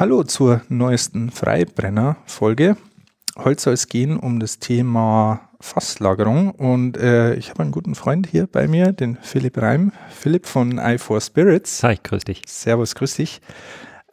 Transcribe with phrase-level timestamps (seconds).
[0.00, 2.78] Hallo zur neuesten Freibrenner-Folge.
[3.36, 8.26] Heute soll es gehen um das Thema Fasslagerung und äh, ich habe einen guten Freund
[8.26, 9.92] hier bei mir, den Philipp Reim.
[10.08, 11.82] Philipp von i4 Spirits.
[11.82, 12.44] Hi, grüß dich.
[12.46, 13.42] Servus, grüß dich.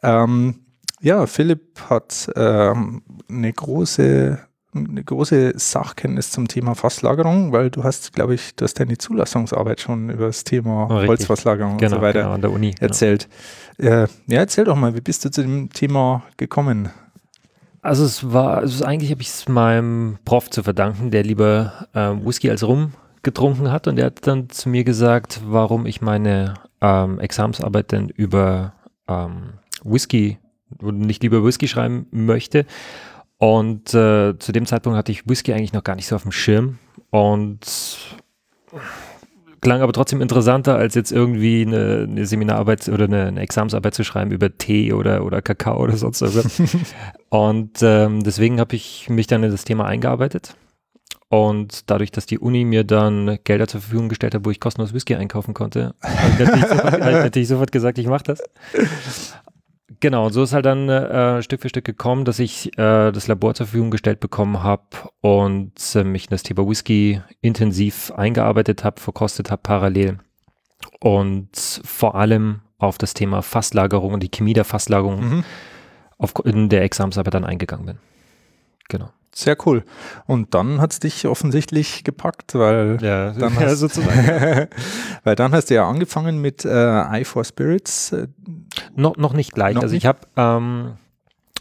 [0.02, 0.60] Ähm,
[1.00, 3.00] ja, Philipp hat ähm,
[3.30, 4.40] eine große
[4.86, 9.80] eine große Sachkenntnis zum Thema Fasslagerung, weil du hast, glaube ich, du hast deine Zulassungsarbeit
[9.80, 12.82] schon über das Thema oh, Holzfasslagerung genau, und so weiter genau, an der Uni, genau.
[12.82, 13.28] erzählt.
[13.76, 14.04] Genau.
[14.04, 16.90] Äh, ja, erzähl doch mal, wie bist du zu dem Thema gekommen?
[17.82, 22.10] Also es war, also eigentlich habe ich es meinem Prof zu verdanken, der lieber äh,
[22.24, 26.54] Whisky als Rum getrunken hat und der hat dann zu mir gesagt, warum ich meine
[26.80, 28.74] ähm, Examsarbeit denn über
[29.08, 29.54] ähm,
[29.84, 30.38] Whisky
[30.80, 32.66] und nicht lieber Whisky schreiben möchte.
[33.38, 36.32] Und äh, zu dem Zeitpunkt hatte ich Whisky eigentlich noch gar nicht so auf dem
[36.32, 36.78] Schirm
[37.10, 37.60] und
[39.60, 44.04] klang aber trotzdem interessanter, als jetzt irgendwie eine, eine Seminararbeit oder eine, eine, Examsarbeit zu
[44.04, 46.60] schreiben über Tee oder, oder Kakao oder sonst was.
[47.28, 50.56] und ähm, deswegen habe ich mich dann in das Thema eingearbeitet.
[51.30, 54.94] Und dadurch, dass die Uni mir dann Gelder zur Verfügung gestellt hat, wo ich kostenlos
[54.94, 58.42] Whisky einkaufen konnte, habe ich natürlich sofort, natürlich sofort gesagt, ich mache das.
[60.00, 63.26] Genau, und so ist halt dann äh, Stück für Stück gekommen, dass ich äh, das
[63.26, 64.84] Labor zur Verfügung gestellt bekommen habe
[65.20, 70.18] und äh, mich in das Thema Whisky intensiv eingearbeitet habe, verkostet habe parallel
[71.00, 71.50] und
[71.84, 75.44] vor allem auf das Thema Fasslagerung und die Chemie der Fasslagerung mhm.
[76.16, 77.98] auf, in der Examsarbeit dann eingegangen bin.
[78.88, 79.10] Genau.
[79.34, 79.84] Sehr cool.
[80.26, 84.68] Und dann hat es dich offensichtlich gepackt, weil ja, dann ja, hast, sozusagen.
[85.22, 88.16] weil dann hast du ja angefangen mit äh, I for Spirits.
[88.98, 89.76] No, noch nicht gleich.
[89.76, 90.02] Noch also nicht?
[90.02, 90.96] ich habe ähm,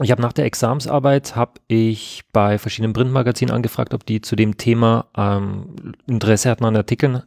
[0.02, 4.58] ich habe nach der Examsarbeit habe ich bei verschiedenen Printmagazinen angefragt, ob die zu dem
[4.58, 7.22] Thema ähm, Interesse hatten an Artikeln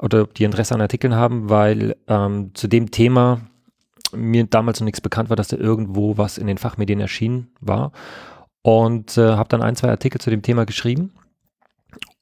[0.00, 3.40] oder ob die Interesse an Artikeln haben, weil ähm, zu dem Thema
[4.12, 7.92] mir damals noch nichts bekannt war, dass da irgendwo was in den Fachmedien erschienen war
[8.62, 11.12] und äh, habe dann ein, zwei Artikel zu dem Thema geschrieben.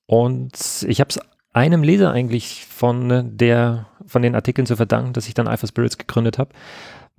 [0.05, 1.21] Und ich habe es
[1.55, 5.99] einem Leser eigentlich von der von den Artikeln zu verdanken, dass ich dann Alpha Spirits
[5.99, 6.51] gegründet habe,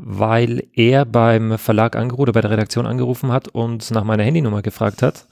[0.02, 4.62] weil er beim Verlag angerufen oder bei der Redaktion angerufen hat und nach meiner Handynummer
[4.62, 5.28] gefragt hat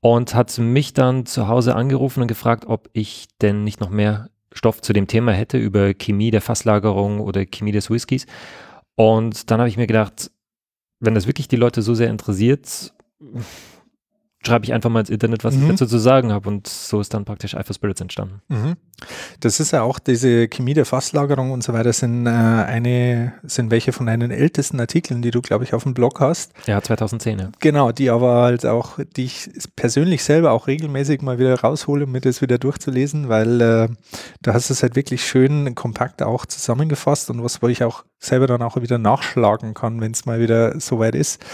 [0.00, 4.28] und hat mich dann zu Hause angerufen und gefragt, ob ich denn nicht noch mehr
[4.52, 8.26] Stoff zu dem Thema hätte über Chemie der Fasslagerung oder Chemie des Whiskys.
[8.96, 10.30] Und dann habe ich mir gedacht,
[11.00, 12.92] wenn das wirklich die Leute so sehr interessiert,
[14.46, 15.64] schreibe ich einfach mal ins Internet, was mhm.
[15.64, 16.48] ich dazu zu sagen habe.
[16.48, 18.40] Und so ist dann praktisch Alpha Spirits entstanden.
[18.48, 18.76] Mhm.
[19.40, 23.70] Das ist ja auch diese Chemie der Fasslagerung und so weiter, sind äh, eine, sind
[23.70, 26.52] welche von deinen ältesten Artikeln, die du, glaube ich, auf dem Blog hast.
[26.66, 27.50] Ja, 2010, ja.
[27.60, 32.12] Genau, die aber halt auch, die ich persönlich selber auch regelmäßig mal wieder raushole, um
[32.12, 33.88] mir das wieder durchzulesen, weil äh,
[34.40, 38.04] da hast du es halt wirklich schön kompakt auch zusammengefasst und was, wo ich auch
[38.18, 41.44] selber dann auch wieder nachschlagen kann, wenn es mal wieder soweit ist.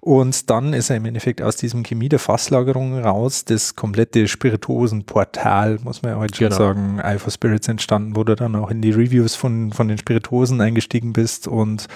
[0.00, 5.78] Und dann ist er im Endeffekt aus diesem Chemie der Fasslagerung raus das komplette Spirituosenportal,
[5.84, 6.56] muss man ja heute genau.
[6.56, 9.98] schon sagen, Alpha Spirits entstanden, wo du dann auch in die Reviews von, von den
[9.98, 11.86] Spirituosen eingestiegen bist und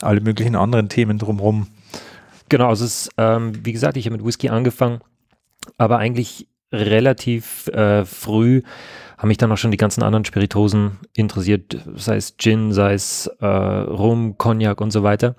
[0.00, 1.66] alle möglichen anderen Themen drumherum.
[2.48, 5.00] Genau, also es ist, ähm, wie gesagt, ich habe mit Whisky angefangen,
[5.76, 8.62] aber eigentlich relativ äh, früh
[9.18, 13.26] haben mich dann auch schon die ganzen anderen Spiritosen interessiert, sei es Gin, sei es
[13.40, 15.34] äh, Rum, Cognac und so weiter.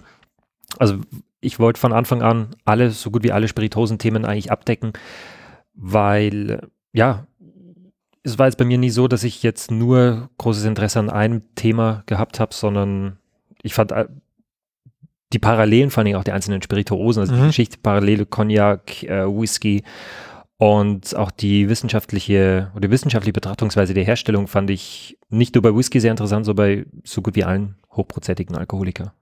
[0.78, 1.00] Also
[1.42, 4.94] ich wollte von Anfang an alle, so gut wie alle Spiritosen-Themen eigentlich abdecken,
[5.74, 7.28] weil, ja,
[8.24, 11.42] es war jetzt bei mir nie so, dass ich jetzt nur großes Interesse an einem
[11.56, 13.18] Thema gehabt habe, sondern
[13.64, 14.08] ich fand äh,
[15.34, 17.40] die Parallelen, vor allem auch die einzelnen Spirituosen, also mhm.
[17.40, 19.84] die Geschichte, Parallele, Cognac, äh, Whisky
[20.58, 26.00] und auch die wissenschaftliche oder wissenschaftliche Betrachtungsweise der Herstellung fand ich nicht nur bei Whisky
[26.00, 29.14] sehr interessant, sondern bei so gut wie allen hochprozentigen Alkoholiker.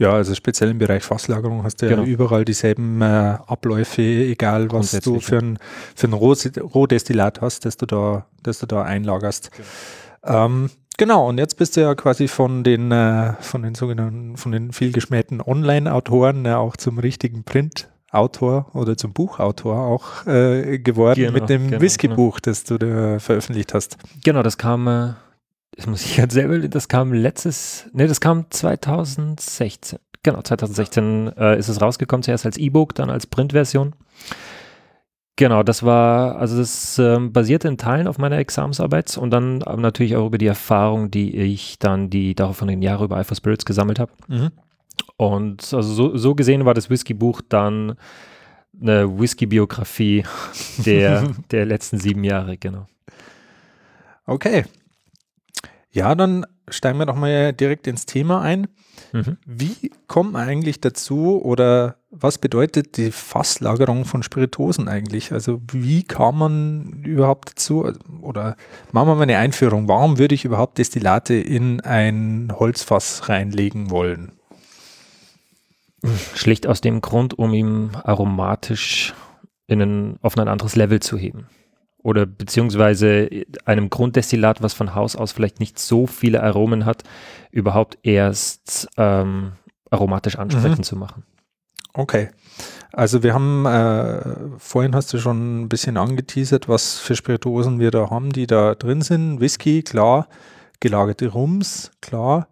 [0.00, 2.02] Ja, also speziell im Bereich Fasslagerung hast du genau.
[2.02, 3.04] ja überall dieselben äh,
[3.46, 5.58] Abläufe, egal was du für ein,
[5.96, 9.50] für ein Rohdestillat hast, das du da, das du da einlagerst.
[10.22, 10.46] Genau.
[10.46, 14.52] Ähm, genau, und jetzt bist du ja quasi von den, äh, von den sogenannten, von
[14.52, 21.32] den vielgeschmähten Online-Autoren äh, auch zum richtigen Print-Autor oder zum Buchautor auch äh, geworden genau,
[21.32, 22.52] mit dem genau, Whisky-Buch, genau.
[22.52, 23.96] das du da veröffentlicht hast.
[24.22, 25.14] Genau, das kam äh,
[25.78, 30.00] das muss ich jetzt selber, das kam letztes, ne, das kam 2016.
[30.24, 33.94] Genau, 2016 äh, ist es rausgekommen, zuerst als E-Book, dann als Printversion.
[35.36, 39.80] Genau, das war, also das ähm, basierte in Teilen auf meiner Examensarbeit und dann aber
[39.80, 44.00] natürlich auch über die Erfahrung, die ich dann die darauffolgenden Jahre über Alpha Spirits gesammelt
[44.00, 44.10] habe.
[44.26, 44.50] Mhm.
[45.16, 47.94] Und also so, so gesehen war das Whisky-Buch dann
[48.82, 50.24] eine Whisky-Biografie
[50.78, 52.88] der, der letzten sieben Jahre, genau.
[54.26, 54.64] Okay,
[55.98, 58.68] ja, dann steigen wir doch mal direkt ins Thema ein.
[59.12, 59.36] Mhm.
[59.44, 65.32] Wie kommt man eigentlich dazu oder was bedeutet die Fasslagerung von Spiritosen eigentlich?
[65.32, 67.92] Also wie kam man überhaupt dazu?
[68.22, 68.56] Oder
[68.92, 69.88] machen wir mal eine Einführung.
[69.88, 74.32] Warum würde ich überhaupt Destillate in ein Holzfass reinlegen wollen?
[76.34, 79.14] Schlicht aus dem Grund, um ihm aromatisch
[79.66, 81.48] in ein, auf ein anderes Level zu heben.
[82.02, 83.28] Oder beziehungsweise
[83.64, 87.02] einem Grunddestillat, was von Haus aus vielleicht nicht so viele Aromen hat,
[87.50, 89.52] überhaupt erst ähm,
[89.90, 90.82] aromatisch ansprechend mhm.
[90.84, 91.24] zu machen.
[91.94, 92.30] Okay.
[92.92, 97.90] Also wir haben, äh, vorhin hast du schon ein bisschen angeteasert, was für Spirituosen wir
[97.90, 99.40] da haben, die da drin sind.
[99.40, 100.28] Whisky, klar.
[100.80, 102.48] Gelagerte Rums, klar.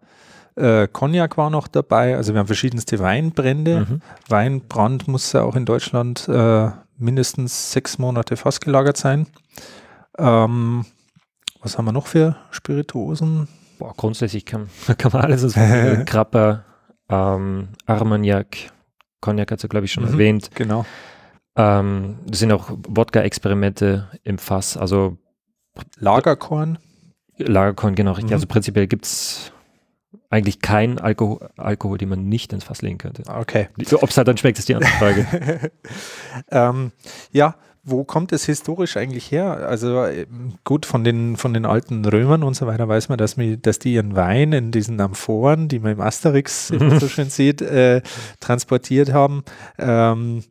[0.55, 2.15] Äh, Cognac war noch dabei.
[2.17, 3.87] Also wir haben verschiedenste Weinbrände.
[3.89, 4.01] Mhm.
[4.27, 9.27] Weinbrand muss ja auch in Deutschland äh, mindestens sechs Monate fastgelagert sein.
[10.17, 10.85] Ähm,
[11.61, 13.47] was haben wir noch für Spirituosen?
[13.79, 15.43] Boah, grundsätzlich kann, kann man alles.
[15.43, 15.59] Also
[16.05, 16.65] Krapper,
[17.09, 18.71] ähm, Armagnac,
[19.21, 20.49] Cognac hat du, glaube ich, schon mhm, erwähnt.
[20.55, 20.85] Genau.
[21.55, 25.17] Ähm, das sind auch Wodka-Experimente im Fass, also
[25.97, 26.79] Lagerkorn.
[27.37, 28.31] Lagerkorn, genau, richtig.
[28.31, 28.35] Mhm.
[28.35, 29.51] Also prinzipiell gibt es
[30.29, 33.23] eigentlich keinen Alkohol, Alkohol, den man nicht ins Fass legen könnte.
[33.27, 33.69] Okay.
[33.93, 35.71] Ob es halt dann schmeckt, ist die andere Frage.
[36.51, 36.91] ähm,
[37.31, 37.55] ja,
[37.89, 39.65] wo kommt es historisch eigentlich her?
[39.67, 43.37] Also ähm, gut, von den, von den alten Römern und so weiter weiß man, dass,
[43.37, 46.67] wir, dass die ihren Wein in diesen Amphoren, die man im Asterix
[46.99, 48.01] so schön sieht, äh,
[48.41, 49.43] transportiert haben.
[49.79, 50.43] Ähm,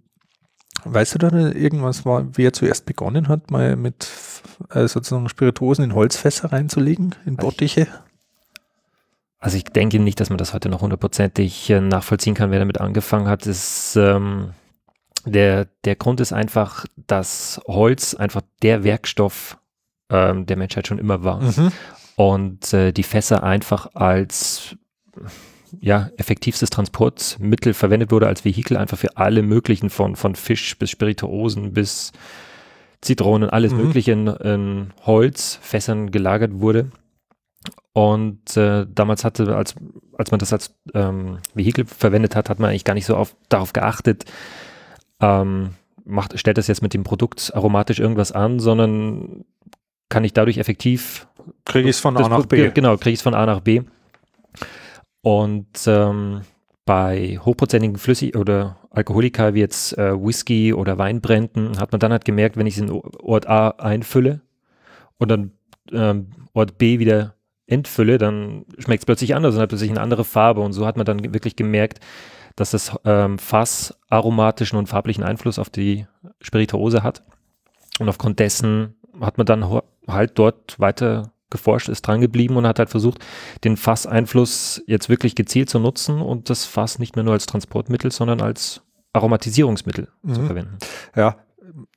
[0.85, 4.09] weißt du da irgendwas, war, wie er zuerst begonnen hat, mal mit
[4.71, 7.87] äh, sozusagen Spirituosen in Holzfässer reinzulegen, in Bottiche?
[9.47, 12.81] Also ich denke nicht, dass man das heute noch hundertprozentig äh, nachvollziehen kann, wer damit
[12.81, 13.47] angefangen hat.
[13.47, 14.51] Es ähm,
[15.25, 19.57] der, der Grund ist einfach, dass Holz einfach der Werkstoff
[20.11, 21.43] ähm, der Menschheit schon immer war.
[21.43, 21.71] Mhm.
[22.17, 24.75] Und äh, die Fässer einfach als
[25.79, 30.91] ja, effektivstes Transportmittel verwendet wurde, als Vehikel einfach für alle möglichen, von, von Fisch bis
[30.91, 32.11] Spirituosen bis
[33.01, 33.79] Zitronen, alles mhm.
[33.79, 36.91] Mögliche in, in Holzfässern gelagert wurde.
[37.93, 39.75] Und äh, damals hatte, als,
[40.19, 43.35] als man das als ähm, Vehikel verwendet hat, hat man eigentlich gar nicht so auf,
[43.49, 44.25] darauf geachtet,
[45.21, 45.71] ähm,
[46.05, 49.45] macht, stellt das jetzt mit dem Produkt aromatisch irgendwas an, sondern
[50.09, 51.27] kann ich dadurch effektiv.
[51.65, 52.71] Kriege ich es von A nach B.
[52.71, 53.83] Genau, kriege ich es von A nach B.
[55.23, 56.43] Und ähm,
[56.85, 62.25] bei hochprozentigen Flüssig- oder Alkoholika wie jetzt äh, Whisky oder Weinbränden hat man dann halt
[62.25, 64.41] gemerkt, wenn ich es in Ort A einfülle
[65.19, 65.53] und dann
[65.93, 67.36] ähm, Ort B wieder
[67.67, 70.61] entfülle, dann schmeckt es plötzlich anders und hat plötzlich eine andere Farbe.
[70.61, 72.01] Und so hat man dann wirklich gemerkt,
[72.55, 76.07] dass das ähm, Fass aromatischen und farblichen Einfluss auf die
[76.41, 77.23] Spirituose hat.
[77.99, 82.79] Und aufgrund dessen hat man dann halt dort weiter geforscht, ist dran geblieben und hat
[82.79, 83.25] halt versucht,
[83.65, 88.11] den Fasseinfluss jetzt wirklich gezielt zu nutzen und das Fass nicht mehr nur als Transportmittel,
[88.11, 88.83] sondern als
[89.13, 90.35] Aromatisierungsmittel mhm.
[90.35, 90.79] zu verwenden.
[91.15, 91.37] Ja,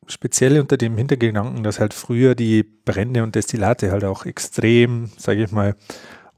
[0.09, 5.43] speziell unter dem Hintergedanken, dass halt früher die Brände und Destillate halt auch extrem, sage
[5.43, 5.75] ich mal,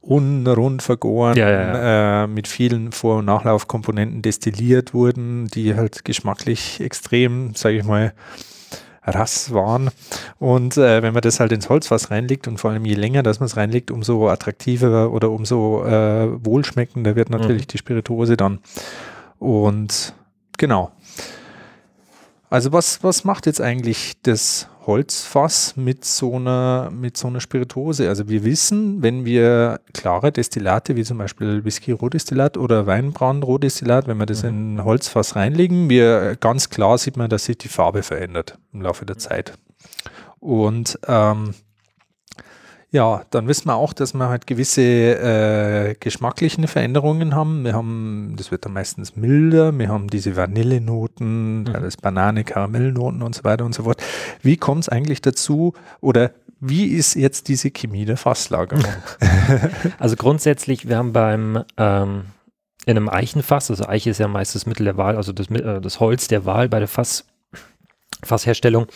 [0.00, 2.24] unrund vergoren, ja, ja, ja.
[2.24, 8.12] Äh, mit vielen Vor- und Nachlaufkomponenten destilliert wurden, die halt geschmacklich extrem, sage ich mal,
[9.04, 9.90] Rass waren.
[10.38, 13.40] Und äh, wenn man das halt ins Holzfass reinlegt und vor allem je länger, dass
[13.40, 17.68] man es reinlegt, umso attraktiver oder umso äh, wohlschmeckender wird natürlich mhm.
[17.68, 18.60] die Spirituose dann.
[19.38, 20.14] Und
[20.56, 20.92] genau.
[22.52, 28.10] Also was, was macht jetzt eigentlich das Holzfass mit so einer, mit so einer Spirituose?
[28.10, 34.26] Also wir wissen, wenn wir klare Destillate, wie zum Beispiel Whisky-Rohdestillat oder Weinbraun-Rohdestillat, wenn wir
[34.26, 34.48] das mhm.
[34.50, 38.82] in ein Holzfass reinlegen, wir ganz klar sieht man, dass sich die Farbe verändert im
[38.82, 39.54] Laufe der Zeit.
[40.38, 41.54] Und ähm,
[42.92, 47.64] ja, dann wissen wir auch, dass wir halt gewisse äh, geschmacklichen Veränderungen haben.
[47.64, 51.72] Wir haben, das wird dann meistens milder, wir haben diese Vanillenoten, mhm.
[51.72, 54.02] das Banane, Karamellnoten und so weiter und so fort.
[54.42, 55.72] Wie kommt es eigentlich dazu
[56.02, 58.84] oder wie ist jetzt diese Chemie der Fasslagerung?
[59.98, 62.24] also grundsätzlich, wir haben beim ähm,
[62.84, 65.98] in einem Eichenfass, also Eiche ist ja meistens Mittel der Wahl, also das, äh, das
[65.98, 67.24] Holz der Wahl bei der Fass,
[68.22, 68.86] Fassherstellung.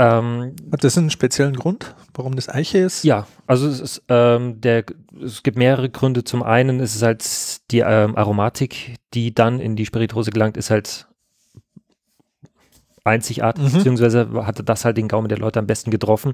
[0.00, 3.04] Ähm, Hat das einen speziellen Grund, warum das Eiche ist?
[3.04, 4.84] Ja, also es, ist, ähm, der,
[5.22, 6.24] es gibt mehrere Gründe.
[6.24, 7.22] Zum einen ist es halt
[7.70, 11.06] die ähm, Aromatik, die dann in die Spirituose gelangt, ist halt
[13.04, 13.72] einzigartig, mhm.
[13.72, 16.32] beziehungsweise hatte das halt den Gaumen der Leute am besten getroffen.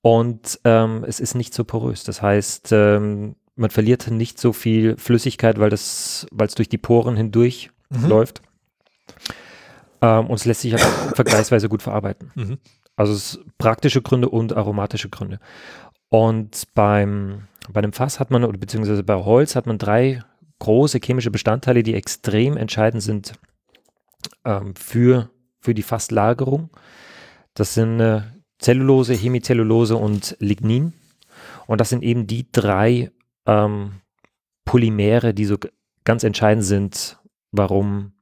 [0.00, 2.04] Und ähm, es ist nicht so porös.
[2.04, 7.70] Das heißt, ähm, man verliert nicht so viel Flüssigkeit, weil es durch die Poren hindurch
[7.90, 8.06] mhm.
[8.06, 8.42] läuft.
[10.00, 10.82] Ähm, und es lässt sich halt
[11.14, 12.32] vergleichsweise gut verarbeiten.
[12.34, 12.58] Mhm.
[12.96, 15.38] Also es praktische Gründe und aromatische Gründe.
[16.08, 20.22] Und beim, bei einem Fass hat man, oder beziehungsweise bei Holz hat man drei
[20.58, 23.34] große chemische Bestandteile, die extrem entscheidend sind
[24.44, 26.70] ähm, für, für die Fasslagerung.
[27.54, 28.22] Das sind äh,
[28.58, 30.94] Zellulose, Hemicellulose und Lignin.
[31.66, 33.10] Und das sind eben die drei
[33.46, 34.00] ähm,
[34.64, 35.56] Polymere, die so
[36.04, 37.18] ganz entscheidend sind,
[37.52, 38.12] warum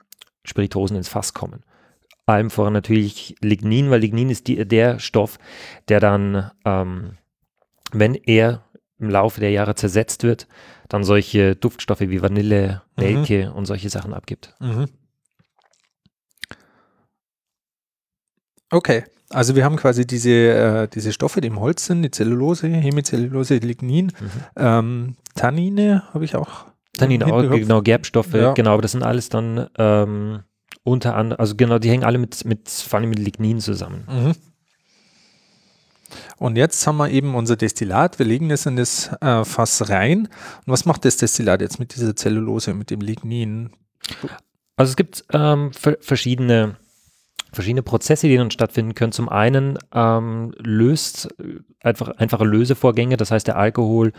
[0.45, 1.63] Spiritosen ins Fass kommen.
[2.27, 5.39] Allem voran natürlich Lignin, weil Lignin ist die, der Stoff,
[5.89, 7.19] der dann, ähm,
[7.93, 8.65] wenn er
[8.99, 10.47] im Laufe der Jahre zersetzt wird,
[10.89, 13.05] dann solche Duftstoffe wie Vanille, mhm.
[13.05, 13.57] Nelke mhm.
[13.57, 14.55] und solche Sachen abgibt.
[14.61, 14.89] Mhm.
[18.71, 22.69] Okay, also wir haben quasi diese, äh, diese Stoffe, die im Holz sind, die Zellulose,
[22.69, 24.31] Hemicellulose, Lignin, mhm.
[24.57, 26.67] ähm, Tannine habe ich auch.
[26.99, 28.53] Tannine genau, Gerbstoffe, ja.
[28.53, 30.41] genau, aber das sind alles dann ähm,
[30.83, 34.07] unter anderem, also genau, die hängen alle mit, mit vor allem mit Lignin zusammen.
[34.09, 34.33] Mhm.
[36.37, 40.29] Und jetzt haben wir eben unser Destillat, wir legen es in das äh, Fass rein.
[40.67, 43.71] Und was macht das Destillat jetzt mit dieser Zellulose, mit dem Lignin?
[44.77, 46.77] Also es gibt ähm, verschiedene
[47.55, 49.13] verschiedene Prozesse, die dann stattfinden können.
[49.13, 54.13] Zum einen ähm, löst äh, einfach einfache Lösevorgänge, das heißt der Alkohol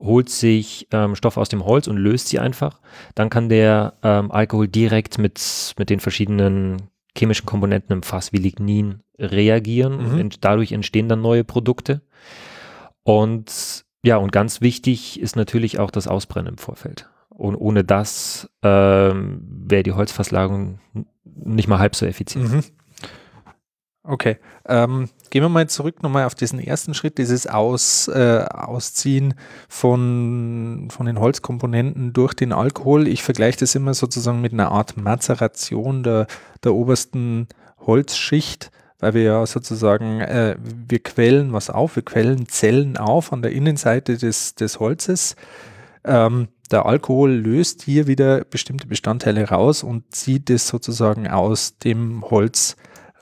[0.00, 2.80] holt sich ähm, Stoffe aus dem Holz und löst sie einfach.
[3.14, 8.38] Dann kann der ähm, Alkohol direkt mit, mit den verschiedenen chemischen Komponenten im Fass wie
[8.38, 10.20] Lignin reagieren mhm.
[10.20, 12.02] und dadurch entstehen dann neue Produkte.
[13.04, 17.08] Und ja, und ganz wichtig ist natürlich auch das Ausbrennen im Vorfeld.
[17.28, 20.80] Und ohne das ähm, wäre die Holzfasslagerung
[21.24, 22.52] nicht mal halb so effizient.
[22.52, 22.64] Mhm.
[24.04, 29.34] Okay, ähm, gehen wir mal zurück nochmal auf diesen ersten Schritt, dieses Aus, äh, Ausziehen
[29.68, 33.06] von, von den Holzkomponenten durch den Alkohol.
[33.06, 36.26] Ich vergleiche das immer sozusagen mit einer Art Mazeration der,
[36.64, 37.46] der obersten
[37.86, 43.42] Holzschicht, weil wir ja sozusagen, äh, wir quellen was auf, wir quellen Zellen auf an
[43.42, 45.36] der Innenseite des, des Holzes.
[46.04, 52.24] Ähm, der Alkohol löst hier wieder bestimmte Bestandteile raus und zieht es sozusagen aus dem
[52.28, 52.76] Holz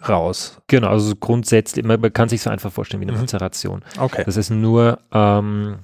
[0.09, 0.61] raus.
[0.67, 3.21] Genau, also grundsätzlich, man kann sich so einfach vorstellen wie eine mhm.
[3.21, 3.83] Mazeration.
[3.99, 4.23] Okay.
[4.25, 5.81] Das ist nur, ähm,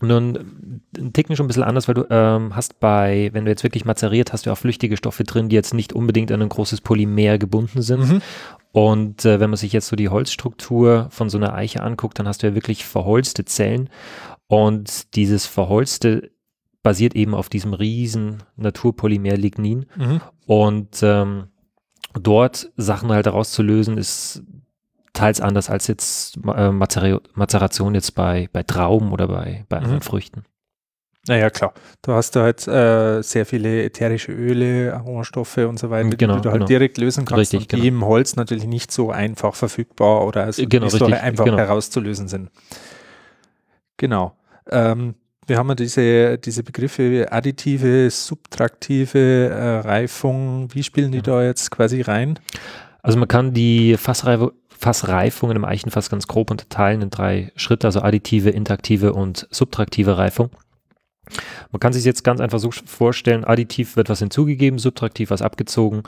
[0.00, 3.50] nur ein, ein Ticken schon ein bisschen anders, weil du ähm, hast bei, wenn du
[3.50, 6.48] jetzt wirklich mazeriert, hast du auch flüchtige Stoffe drin, die jetzt nicht unbedingt an ein
[6.48, 8.08] großes Polymer gebunden sind.
[8.08, 8.22] Mhm.
[8.72, 12.26] Und äh, wenn man sich jetzt so die Holzstruktur von so einer Eiche anguckt, dann
[12.26, 13.88] hast du ja wirklich verholzte Zellen.
[14.48, 16.30] Und dieses verholzte
[16.82, 19.86] basiert eben auf diesem riesen Naturpolymer Lignin.
[19.96, 20.20] Mhm.
[20.46, 21.44] Und ähm,
[22.14, 24.42] dort Sachen halt herauszulösen, ist
[25.12, 30.02] teils anders als jetzt äh, Mazeration jetzt bei, bei Trauben oder bei, bei anderen mhm.
[30.02, 30.44] Früchten.
[31.26, 31.72] Naja, klar.
[32.02, 36.42] Du hast da halt äh, sehr viele ätherische Öle, Aromastoffe und so weiter, genau, die
[36.42, 36.66] du halt genau.
[36.66, 37.88] direkt lösen kannst richtig, und die genau.
[37.88, 41.56] im Holz natürlich nicht so einfach verfügbar oder also genau, nicht so einfach genau.
[41.56, 42.50] herauszulösen sind.
[43.96, 44.36] Genau.
[44.70, 45.14] Ähm,
[45.46, 50.68] wir haben ja diese, diese Begriffe additive, subtraktive äh, Reifung.
[50.72, 51.22] Wie spielen die ja.
[51.22, 52.38] da jetzt quasi rein?
[53.02, 58.00] Also man kann die Fassreife, Fassreifungen im Eichenfass ganz grob unterteilen in drei Schritte, also
[58.00, 60.50] additive, interaktive und subtraktive Reifung.
[61.70, 66.02] Man kann sich jetzt ganz einfach so vorstellen, additiv wird was hinzugegeben, subtraktiv was abgezogen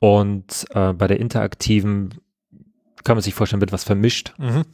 [0.00, 2.14] und äh, bei der interaktiven
[3.04, 4.34] kann man sich vorstellen, wird was vermischt.
[4.38, 4.64] Mhm.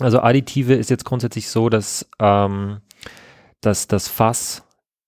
[0.00, 2.78] Also additive ist jetzt grundsätzlich so, dass ähm,
[3.66, 4.62] dass das Fass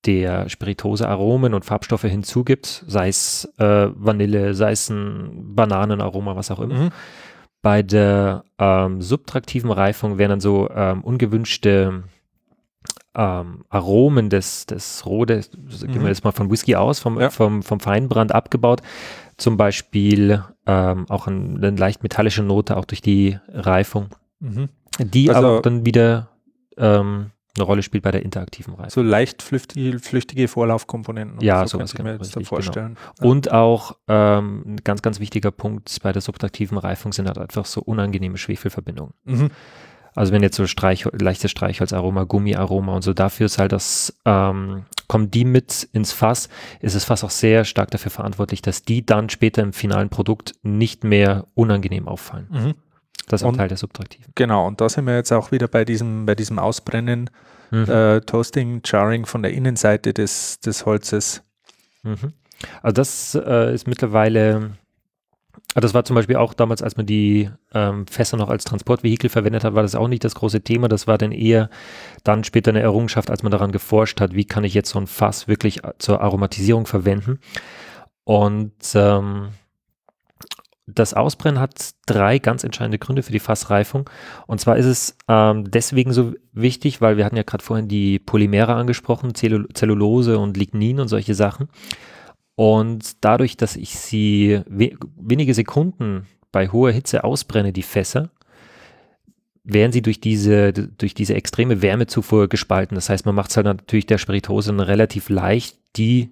[0.07, 6.51] der Spiritose Aromen und Farbstoffe hinzugibt, sei es äh, Vanille, sei es ein Bananenaroma, was
[6.51, 6.75] auch immer.
[6.75, 6.91] Mhm.
[7.63, 12.05] Bei der ähm, subtraktiven Reifung werden dann so ähm, ungewünschte
[13.17, 15.93] ähm, Aromen des, des Rode, mhm.
[15.93, 17.31] gehen wir jetzt mal von Whisky aus, vom, ja.
[17.31, 18.83] vom, vom Feinbrand abgebaut.
[19.37, 24.11] Zum Beispiel ähm, auch ein, eine leicht metallische Note, auch durch die Reifung.
[24.39, 24.69] Mhm.
[24.99, 26.29] Die also, aber dann wieder
[26.77, 28.95] ähm, eine Rolle spielt bei der interaktiven Reise.
[28.95, 31.41] So leicht flüchtige, flüchtige Vorlaufkomponenten.
[31.41, 32.49] Ja, so sowas kann ich mir jetzt richtig, genau.
[32.49, 32.97] vorstellen.
[33.19, 33.31] Genau.
[33.31, 37.67] Und auch ähm, ein ganz, ganz wichtiger Punkt bei der subtraktiven Reifung sind halt einfach
[37.67, 39.15] so unangenehme Schwefelverbindungen.
[39.25, 39.51] Mhm.
[40.17, 44.87] Also wenn jetzt so Streich, leichtes Streichholzaroma, Gummiaroma und so, dafür ist halt das, ähm,
[45.09, 46.49] kommen die mit ins Fass,
[46.81, 50.55] ist das Fass auch sehr stark dafür verantwortlich, dass die dann später im finalen Produkt
[50.63, 52.47] nicht mehr unangenehm auffallen.
[52.51, 52.75] Mhm.
[53.29, 54.33] Das ist auch Teil der Subtraktiven.
[54.35, 57.31] Genau, und da sind wir jetzt auch wieder bei diesem, bei diesem Ausbrennen,
[57.71, 57.91] mhm.
[57.91, 61.43] äh, Toasting, Jarring von der Innenseite des, des Holzes.
[62.03, 62.33] Mhm.
[62.83, 64.77] Also das äh, ist mittlerweile,
[65.75, 69.29] also das war zum Beispiel auch damals, als man die ähm, Fässer noch als Transportvehikel
[69.29, 70.89] verwendet hat, war das auch nicht das große Thema.
[70.89, 71.69] Das war dann eher
[72.25, 75.07] dann später eine Errungenschaft, als man daran geforscht hat, wie kann ich jetzt so ein
[75.07, 77.41] Fass wirklich zur Aromatisierung verwenden.
[78.25, 79.49] Und ähm,
[80.87, 84.09] das Ausbrennen hat drei ganz entscheidende Gründe für die Fassreifung.
[84.47, 88.21] Und zwar ist es ähm, deswegen so wichtig, weil wir hatten ja gerade vorhin die
[88.21, 91.69] Polymere angesprochen, Zellul Zellulose und Lignin und solche Sachen.
[92.55, 98.31] Und dadurch, dass ich sie we wenige Sekunden bei hoher Hitze ausbrenne, die Fässer,
[99.65, 102.95] werden sie durch diese, durch diese extreme Wärmezufuhr gespalten.
[102.95, 106.31] Das heißt, man macht es halt natürlich der Spiritose relativ leicht, die,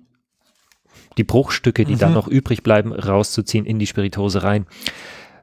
[1.16, 1.98] die Bruchstücke, die mhm.
[1.98, 4.66] dann noch übrig bleiben, rauszuziehen in die Spiritose rein.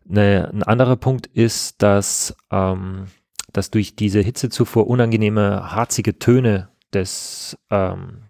[0.06, 3.06] Ne, ein anderer Punkt ist, dass, ähm,
[3.54, 8.24] dass durch diese Hitzezufuhr unangenehme, harzige Töne des, ähm,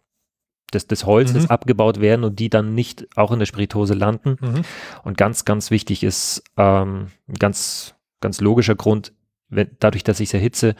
[0.73, 1.49] des, des Holzes mhm.
[1.49, 4.37] abgebaut werden und die dann nicht auch in der Spiritose landen.
[4.39, 4.61] Mhm.
[5.03, 7.07] Und ganz, ganz wichtig ist, ähm,
[7.39, 9.13] ganz, ganz logischer Grund,
[9.49, 10.75] wenn, dadurch, dass ich es erhitze,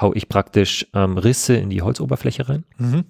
[0.00, 3.04] haue ich praktisch ähm, Risse in die Holzoberfläche rein mhm.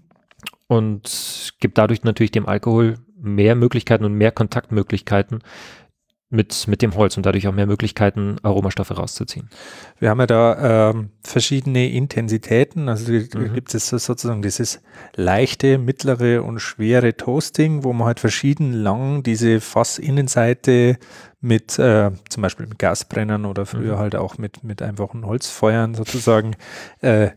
[0.71, 5.41] Und gebe dadurch natürlich dem Alkohol mehr Möglichkeiten und mehr Kontaktmöglichkeiten
[6.29, 9.51] mit, mit dem Holz und dadurch auch mehr Möglichkeiten, Aromastoffe rauszuziehen.
[9.99, 12.89] Wir haben ja da ähm, verschiedene Intensitäten.
[12.89, 13.53] Also mhm.
[13.53, 14.81] gibt es sozusagen dieses
[15.17, 20.99] leichte, mittlere und schwere Toasting, wo man halt verschieden lang diese Fassinnenseite
[21.41, 23.99] mit äh, zum Beispiel mit Gasbrennern oder früher mhm.
[23.99, 26.55] halt auch mit, mit einfachen Holzfeuern sozusagen
[27.01, 27.31] äh,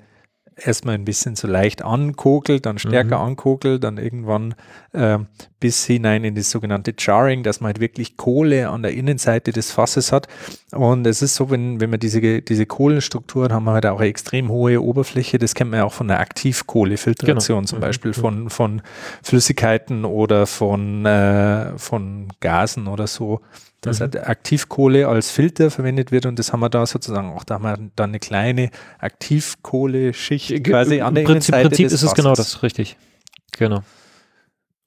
[0.65, 3.25] erstmal ein bisschen so leicht ankokelt, dann stärker mhm.
[3.25, 4.55] ankokelt, dann irgendwann
[4.91, 5.19] äh,
[5.59, 9.71] bis hinein in das sogenannte Jarring, dass man halt wirklich Kohle an der Innenseite des
[9.71, 10.27] Fasses hat.
[10.71, 14.09] Und es ist so, wenn, wenn man diese, diese Kohlenstrukturen haben, wir halt auch eine
[14.09, 15.37] extrem hohe Oberfläche.
[15.37, 17.67] Das kennt man ja auch von der Aktivkohlefiltration genau.
[17.67, 17.81] zum mhm.
[17.81, 18.15] Beispiel mhm.
[18.15, 18.81] von, von
[19.21, 23.41] Flüssigkeiten oder von, äh, von Gasen oder so
[23.83, 24.03] dass mhm.
[24.03, 27.63] halt Aktivkohle als Filter verwendet wird und das haben wir da sozusagen auch, da haben
[27.63, 32.63] wir dann eine kleine Aktivkohleschicht quasi an der Prinzip, Innenseite Prinzip ist es genau das,
[32.63, 32.97] richtig.
[33.51, 33.83] Genau.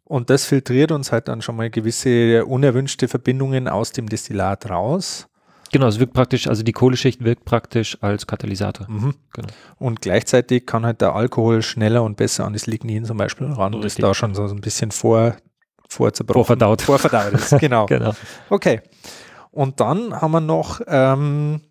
[0.05, 5.29] Und das filtriert uns halt dann schon mal gewisse unerwünschte Verbindungen aus dem Destillat raus.
[5.73, 8.89] Genau, es wirkt praktisch, also die Kohleschicht wirkt praktisch als Katalysator.
[8.89, 9.15] Mhm.
[9.33, 9.49] Genau.
[9.79, 13.75] Und gleichzeitig kann halt der Alkohol schneller und besser an das Lignin zum Beispiel ran
[13.75, 15.37] und ist da schon so ein bisschen vor
[15.89, 16.45] vorzerbrochen.
[16.45, 16.83] Vorverdaut.
[16.83, 17.87] Vorverdaut ist, genau.
[17.87, 18.13] genau.
[18.51, 18.81] Okay.
[19.51, 21.63] Und dann haben wir noch ähm,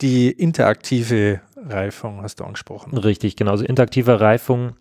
[0.00, 2.96] die interaktive Reifung, hast du angesprochen.
[2.96, 3.52] Richtig, genau.
[3.52, 4.76] Also interaktive Reifung,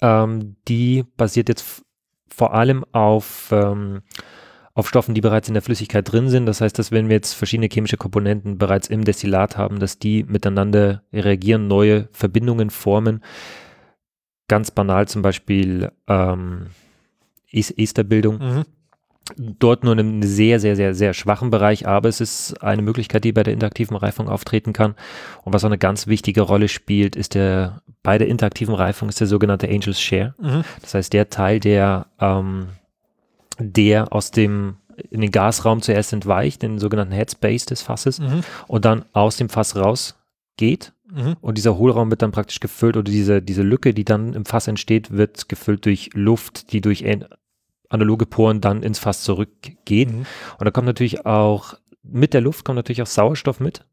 [0.00, 1.82] ähm, die basiert jetzt
[2.28, 4.02] vor allem auf, ähm,
[4.74, 6.46] auf Stoffen, die bereits in der Flüssigkeit drin sind.
[6.46, 10.24] Das heißt, dass wenn wir jetzt verschiedene chemische Komponenten bereits im Destillat haben, dass die
[10.24, 13.24] miteinander reagieren, neue Verbindungen formen.
[14.46, 16.68] Ganz banal zum Beispiel ähm,
[17.52, 18.38] Esterbildung.
[18.38, 18.64] Mhm.
[19.36, 23.24] Dort nur in einem sehr, sehr, sehr, sehr schwachen Bereich, aber es ist eine Möglichkeit,
[23.24, 24.94] die bei der interaktiven Reifung auftreten kann.
[25.44, 29.20] Und was auch eine ganz wichtige Rolle spielt, ist der, bei der interaktiven Reifung ist
[29.20, 30.34] der sogenannte Angels Share.
[30.40, 30.64] Mhm.
[30.80, 32.68] Das heißt, der Teil, der, ähm,
[33.58, 34.76] der aus dem
[35.10, 38.40] in den Gasraum zuerst entweicht, den sogenannten Headspace des Fasses mhm.
[38.66, 41.36] und dann aus dem Fass rausgeht Mhm.
[41.40, 44.68] Und dieser Hohlraum wird dann praktisch gefüllt oder diese, diese Lücke, die dann im Fass
[44.68, 47.02] entsteht, wird gefüllt durch Luft, die durch
[47.88, 50.10] analoge Poren dann ins Fass zurückgeht.
[50.10, 50.26] Mhm.
[50.58, 53.84] Und da kommt natürlich auch, mit der Luft kommt natürlich auch Sauerstoff mit.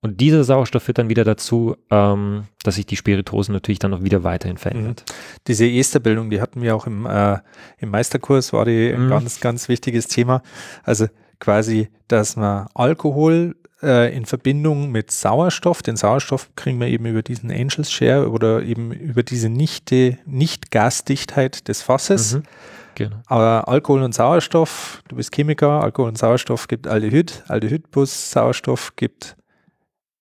[0.00, 4.02] Und dieser Sauerstoff führt dann wieder dazu, ähm, dass sich die Spiritosen natürlich dann noch
[4.02, 5.04] wieder weiterhin verändert.
[5.08, 5.14] Mhm.
[5.46, 7.38] Diese Esterbildung, die hatten wir auch im, äh,
[7.78, 9.10] im Meisterkurs, war die ein mhm.
[9.10, 10.42] ganz, ganz wichtiges Thema.
[10.82, 11.06] Also
[11.40, 15.82] quasi, dass man Alkohol äh, in Verbindung mit Sauerstoff.
[15.82, 21.68] Den Sauerstoff kriegen wir eben über diesen Angels Share oder eben über diese nichte, Nicht-Gasdichtheit
[21.68, 22.34] des Fasses.
[22.36, 22.42] Mhm.
[22.94, 23.16] Genau.
[23.26, 28.94] Aber Alkohol und Sauerstoff, du bist Chemiker, Alkohol und Sauerstoff gibt Aldehyd, Aldehyd plus Sauerstoff
[28.96, 29.36] gibt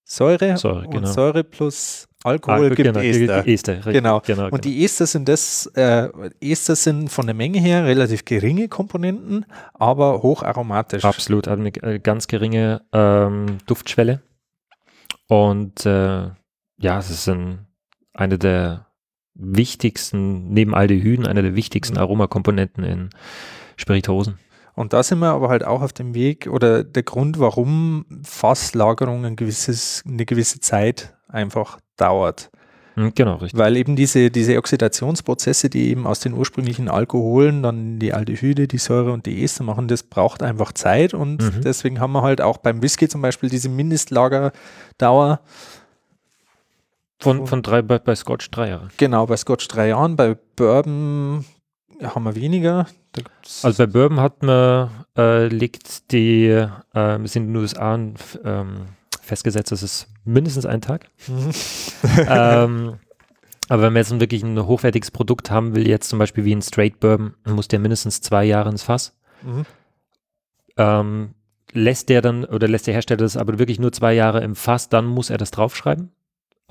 [0.03, 1.07] Säure, Säure und genau.
[1.07, 3.47] Säure plus Alkohol Alkohol, gibt genau, Ester.
[3.47, 4.19] Ester richtig, genau.
[4.19, 4.43] genau.
[4.45, 4.57] Und genau.
[4.61, 10.21] die Ester sind das, äh, Ester sind von der Menge her relativ geringe Komponenten, aber
[10.21, 11.03] hocharomatisch.
[11.03, 14.21] Absolut, hat eine äh, ganz geringe ähm, Duftschwelle.
[15.27, 16.29] Und äh,
[16.77, 17.65] ja, es ist ein,
[18.13, 18.90] eine der
[19.33, 21.97] wichtigsten, neben Aldehyden, eine der wichtigsten.
[21.97, 23.09] Aromakomponenten in
[23.77, 24.37] Spiritosen.
[24.73, 29.25] Und da sind wir aber halt auch auf dem Weg oder der Grund, warum Fasslagerung
[29.25, 32.49] ein gewisses, eine gewisse Zeit einfach dauert.
[32.95, 33.59] Hm, genau, richtig.
[33.59, 38.77] Weil eben diese, diese Oxidationsprozesse, die eben aus den ursprünglichen Alkoholen dann die Aldehyde, die
[38.77, 41.61] Säure und die Ester machen, das braucht einfach Zeit und mhm.
[41.61, 45.41] deswegen haben wir halt auch beim Whisky zum Beispiel diese Mindestlagerdauer.
[47.21, 48.89] Von, von drei, bei, bei Scotch drei Jahre.
[48.97, 51.45] Genau, bei Scotch drei Jahren, bei Bourbon
[52.01, 52.87] haben wir weniger.
[53.61, 58.85] Also bei Bourbon hat man, äh, liegt die, äh, sind in den USA ähm,
[59.21, 61.09] festgesetzt, das ist mindestens ein Tag.
[61.27, 61.51] Mhm.
[62.27, 62.99] ähm,
[63.69, 66.63] aber wenn man jetzt wirklich ein hochwertiges Produkt haben will, jetzt zum Beispiel wie ein
[66.63, 69.15] Straight Bourbon, muss der mindestens zwei Jahre ins Fass.
[69.43, 69.65] Mhm.
[70.77, 71.35] Ähm,
[71.71, 74.89] lässt der dann oder lässt der Hersteller das aber wirklich nur zwei Jahre im Fass,
[74.89, 76.11] dann muss er das draufschreiben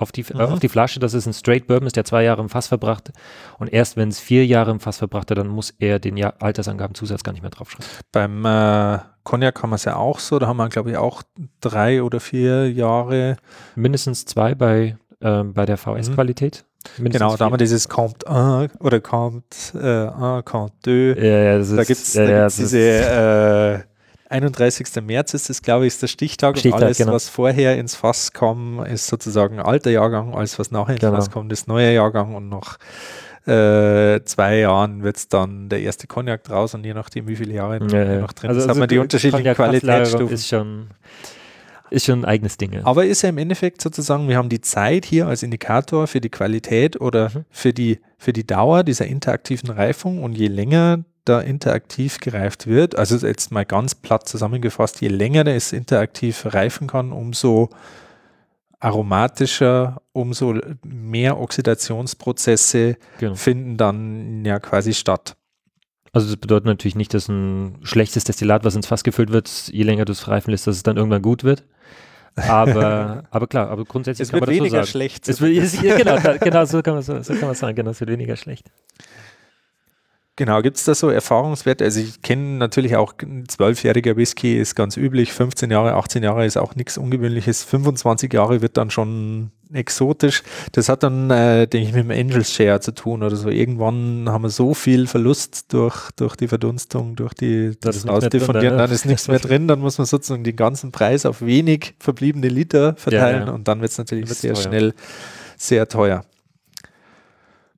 [0.00, 0.40] auf die, mhm.
[0.40, 2.68] äh, auf die Flasche, dass es ein Straight Bourbon ist, der zwei Jahre im Fass
[2.68, 3.12] verbrachte.
[3.58, 7.22] Und erst wenn es vier Jahre im Fass verbrachte, dann muss er den ja Altersangabenzusatz
[7.22, 7.86] gar nicht mehr draufschreiben.
[8.12, 11.22] Beim äh, Cognac haben wir es ja auch so, da haben wir, glaube ich, auch
[11.60, 13.36] drei oder vier Jahre.
[13.74, 16.64] Mindestens zwei bei, äh, bei der VS-Qualität.
[16.98, 17.10] Mhm.
[17.10, 21.22] Genau, da haben wir dieses Comte 1 oder Comte äh, 1, Comte 2.
[21.22, 23.89] Ja, ja, das da gibt es diese äh,
[24.30, 24.86] 31.
[25.02, 27.12] März ist es, glaube ich, ist der Stichtag, Stichtag und alles, genau.
[27.12, 31.16] was vorher ins Fass kommt, ist sozusagen alter Jahrgang, alles, was nachher ins genau.
[31.16, 32.78] Fass kommt, ist neuer Jahrgang und nach
[33.46, 37.54] äh, zwei Jahren wird es dann der erste Cognac draus und je nachdem, wie viele
[37.54, 38.20] Jahre ja, ja.
[38.20, 40.34] noch drin also, also hat man die unterschiedlichen Qualitätsstufen.
[40.34, 40.88] Ist schon,
[41.90, 42.72] ist schon ein eigenes Ding.
[42.72, 42.80] Ja.
[42.84, 46.28] Aber ist ja im Endeffekt sozusagen, wir haben die Zeit hier als Indikator für die
[46.28, 47.44] Qualität oder mhm.
[47.50, 52.96] für, die, für die Dauer dieser interaktiven Reifung und je länger da interaktiv gereift wird,
[52.96, 57.70] also jetzt mal ganz platt zusammengefasst, je länger es interaktiv reifen kann, umso
[58.80, 63.34] aromatischer, umso mehr Oxidationsprozesse genau.
[63.34, 65.36] finden dann ja quasi statt.
[66.12, 69.82] Also das bedeutet natürlich nicht, dass ein schlechtes Destillat, was ins Fass gefüllt wird, je
[69.84, 71.64] länger du es reifen lässt, dass es dann irgendwann gut wird.
[72.36, 74.86] Aber, aber klar, aber grundsätzlich es kann man das weniger so sagen.
[74.86, 75.28] schlecht.
[75.28, 78.10] Es wird, genau, genau, so kann man so, so kann man sagen, genau, es wird
[78.10, 78.70] weniger schlecht.
[80.40, 81.84] Genau, gibt es da so Erfahrungswerte?
[81.84, 83.12] Also ich kenne natürlich auch
[83.46, 88.62] zwölfjähriger Whisky ist ganz üblich, 15 Jahre, 18 Jahre ist auch nichts Ungewöhnliches, 25 Jahre
[88.62, 90.42] wird dann schon exotisch.
[90.72, 93.50] Das hat dann, äh, denke ich, mit dem Angels Share zu tun oder so.
[93.50, 98.90] Irgendwann haben wir so viel Verlust durch, durch die Verdunstung, durch die, das, Ausdiffundieren, dann
[98.90, 102.94] ist nichts mehr drin, dann muss man sozusagen den ganzen Preis auf wenig verbliebene Liter
[102.96, 103.52] verteilen ja, ja.
[103.52, 104.62] und dann wird es natürlich sehr teuer.
[104.62, 104.94] schnell
[105.58, 106.24] sehr teuer.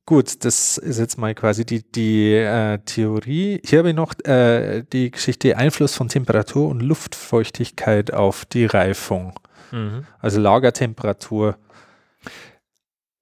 [0.05, 3.61] Gut, das ist jetzt mal quasi die, die äh, Theorie.
[3.65, 9.38] Hier habe ich noch äh, die Geschichte Einfluss von Temperatur und Luftfeuchtigkeit auf die Reifung.
[9.71, 10.05] Mhm.
[10.19, 11.57] Also Lagertemperatur.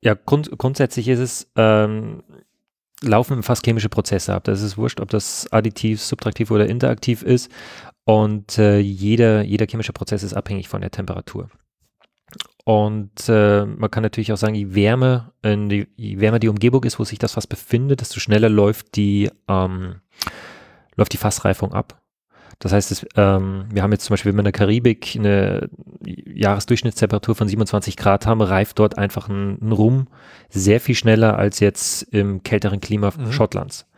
[0.03, 2.23] Ja, grund grundsätzlich ist es, ähm,
[3.03, 4.45] laufen fast chemische Prozesse ab.
[4.45, 7.51] Das ist wurscht, ob das additiv, subtraktiv oder interaktiv ist.
[8.05, 11.51] Und äh, jeder, jeder chemische Prozess ist abhängig von der Temperatur.
[12.71, 16.85] Und äh, man kann natürlich auch sagen, je wärmer, äh, die, je wärmer die Umgebung
[16.85, 19.97] ist, wo sich das Fass befindet, desto schneller läuft die, ähm,
[20.95, 22.01] läuft die Fassreifung ab.
[22.61, 25.69] Das heißt, es, ähm, wir haben jetzt zum Beispiel, wenn wir in der Karibik eine
[26.05, 30.07] Jahresdurchschnittstemperatur von 27 Grad haben, reift dort einfach ein, ein Rum
[30.49, 33.33] sehr viel schneller als jetzt im kälteren Klima mhm.
[33.33, 33.89] Schottlands.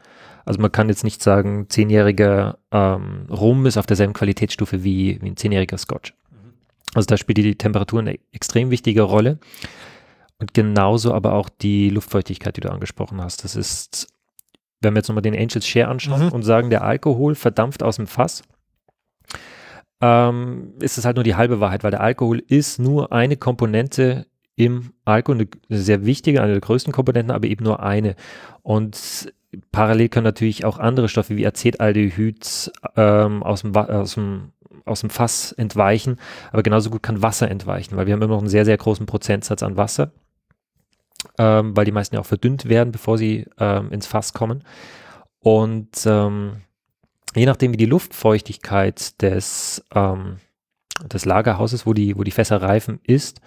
[0.46, 5.28] Also man kann jetzt nicht sagen, zehnjähriger ähm, Rum ist auf derselben Qualitätsstufe wie, wie
[5.28, 6.14] ein zehnjähriger Scotch.
[6.94, 9.38] Also da spielt die Temperatur eine extrem wichtige Rolle.
[10.38, 13.44] Und genauso aber auch die Luftfeuchtigkeit, die du angesprochen hast.
[13.44, 14.08] Das ist,
[14.80, 16.32] wenn wir jetzt nochmal den Angels Share anschauen mhm.
[16.32, 18.42] und sagen, der Alkohol verdampft aus dem Fass,
[20.00, 24.26] ähm, ist es halt nur die halbe Wahrheit, weil der Alkohol ist nur eine Komponente
[24.56, 28.16] im Alkohol, eine sehr wichtige, eine der größten Komponenten, aber eben nur eine.
[28.62, 29.32] Und
[29.70, 34.52] parallel können natürlich auch andere Stoffe wie Acetaldehyd ähm, aus, dem, aus, dem,
[34.84, 36.18] aus dem Fass entweichen,
[36.50, 39.06] aber genauso gut kann Wasser entweichen, weil wir haben immer noch einen sehr, sehr großen
[39.06, 40.12] Prozentsatz an Wasser,
[41.38, 44.64] ähm, weil die meisten ja auch verdünnt werden, bevor sie ähm, ins Fass kommen.
[45.40, 46.62] Und ähm,
[47.34, 50.38] je nachdem, wie die Luftfeuchtigkeit des, ähm,
[51.04, 53.40] des Lagerhauses, wo die, wo die Fässer reifen, ist,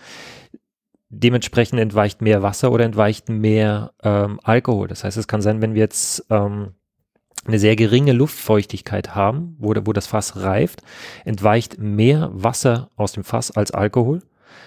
[1.10, 4.88] dementsprechend entweicht mehr Wasser oder entweicht mehr ähm, Alkohol.
[4.88, 6.74] Das heißt, es kann sein, wenn wir jetzt ähm,
[7.46, 10.82] eine sehr geringe Luftfeuchtigkeit haben, wo, wo das Fass reift,
[11.24, 14.22] entweicht mehr Wasser aus dem Fass als Alkohol.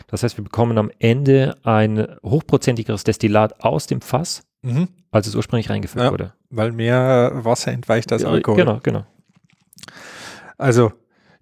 [0.06, 4.88] Das heißt, wir bekommen am Ende ein hochprozentigeres Destillat aus dem Fass, mhm.
[5.10, 6.32] als es ursprünglich reingefüllt ja, wurde.
[6.50, 8.58] Weil mehr Wasser entweicht als Alkohol.
[8.58, 9.04] Genau, genau.
[10.56, 10.92] Also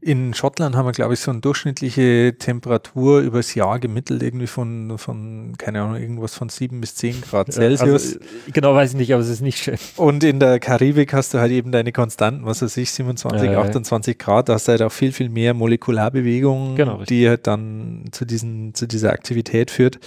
[0.07, 4.99] in Schottland haben wir, glaube ich, so eine durchschnittliche Temperatur übers Jahr gemittelt irgendwie von,
[4.99, 8.15] von, keine Ahnung, irgendwas von 7 bis 10 Grad Celsius.
[8.15, 8.19] Also,
[8.53, 9.79] genau weiß ich nicht, aber es ist nicht schön.
[9.97, 13.61] Und in der Karibik hast du halt eben deine Konstanten, was weiß ich, 27, ja,
[13.61, 14.25] 28 ja.
[14.25, 14.49] Grad.
[14.49, 18.75] Da hast du halt auch viel, viel mehr Molekularbewegung, genau, die halt dann zu, diesen,
[18.75, 19.99] zu dieser Aktivität führt.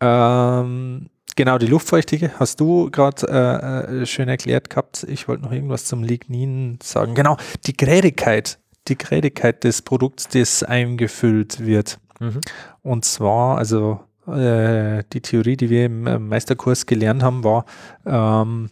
[0.00, 5.06] Ähm, Genau, die Luftfeuchtigkeit hast du gerade äh, äh, schön erklärt gehabt.
[5.08, 7.14] Ich wollte noch irgendwas zum Lignin sagen.
[7.14, 11.98] Genau, die Grädigkeit, die Grädigkeit des Produkts, das eingefüllt wird.
[12.18, 12.40] Mhm.
[12.82, 17.64] Und zwar, also äh, die Theorie, die wir im äh, Meisterkurs gelernt haben, war
[18.06, 18.70] ähm,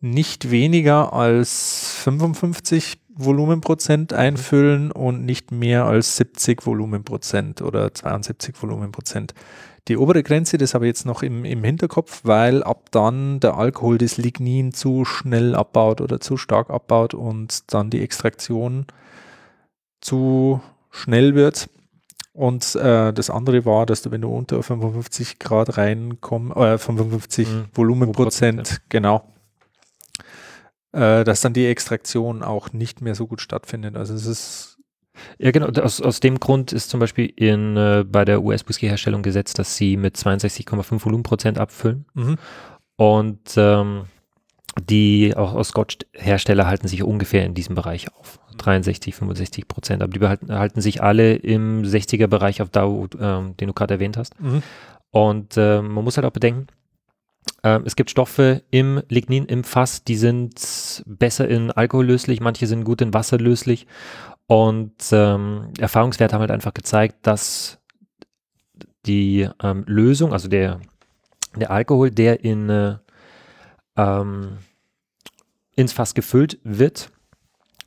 [0.00, 9.34] nicht weniger als 55 Volumenprozent einfüllen und nicht mehr als 70 Volumenprozent oder 72 Volumenprozent.
[9.88, 13.56] Die obere Grenze, das habe ich jetzt noch im, im Hinterkopf, weil ab dann der
[13.56, 18.86] Alkohol das Lignin zu schnell abbaut oder zu stark abbaut und dann die Extraktion
[20.02, 20.60] zu
[20.90, 21.70] schnell wird.
[22.34, 27.48] Und äh, das andere war, dass du, wenn du unter 55 Grad reinkommst, äh, 55
[27.48, 27.64] mhm.
[27.74, 28.76] Volumenprozent, ja.
[28.88, 29.24] genau,
[30.92, 33.96] äh, dass dann die Extraktion auch nicht mehr so gut stattfindet.
[33.96, 34.68] Also es ist
[35.38, 35.68] ja, genau.
[35.82, 39.96] Aus, aus dem Grund ist zum Beispiel in, äh, bei der US-Whisky-Herstellung gesetzt, dass sie
[39.96, 42.06] mit 62,5 Volumenprozent abfüllen.
[42.14, 42.38] Mhm.
[42.96, 44.04] Und ähm,
[44.88, 48.38] die auch aus Scotch-Hersteller halten sich ungefähr in diesem Bereich auf.
[48.56, 50.02] 63, 65 Prozent.
[50.02, 54.16] Aber die behalten, halten sich alle im 60er-Bereich auf DAO, ähm, den du gerade erwähnt
[54.16, 54.40] hast.
[54.40, 54.62] Mhm.
[55.10, 56.66] Und äh, man muss halt auch bedenken,
[57.62, 62.66] äh, es gibt Stoffe im Lignin, im Fass, die sind besser in Alkohol löslich, manche
[62.66, 63.86] sind gut in Wasser löslich.
[64.46, 67.78] Und ähm, Erfahrungswerte haben halt einfach gezeigt, dass
[69.06, 70.80] die ähm, Lösung, also der,
[71.56, 72.96] der Alkohol, der in äh,
[73.96, 74.58] ähm,
[75.74, 77.10] ins Fass gefüllt wird,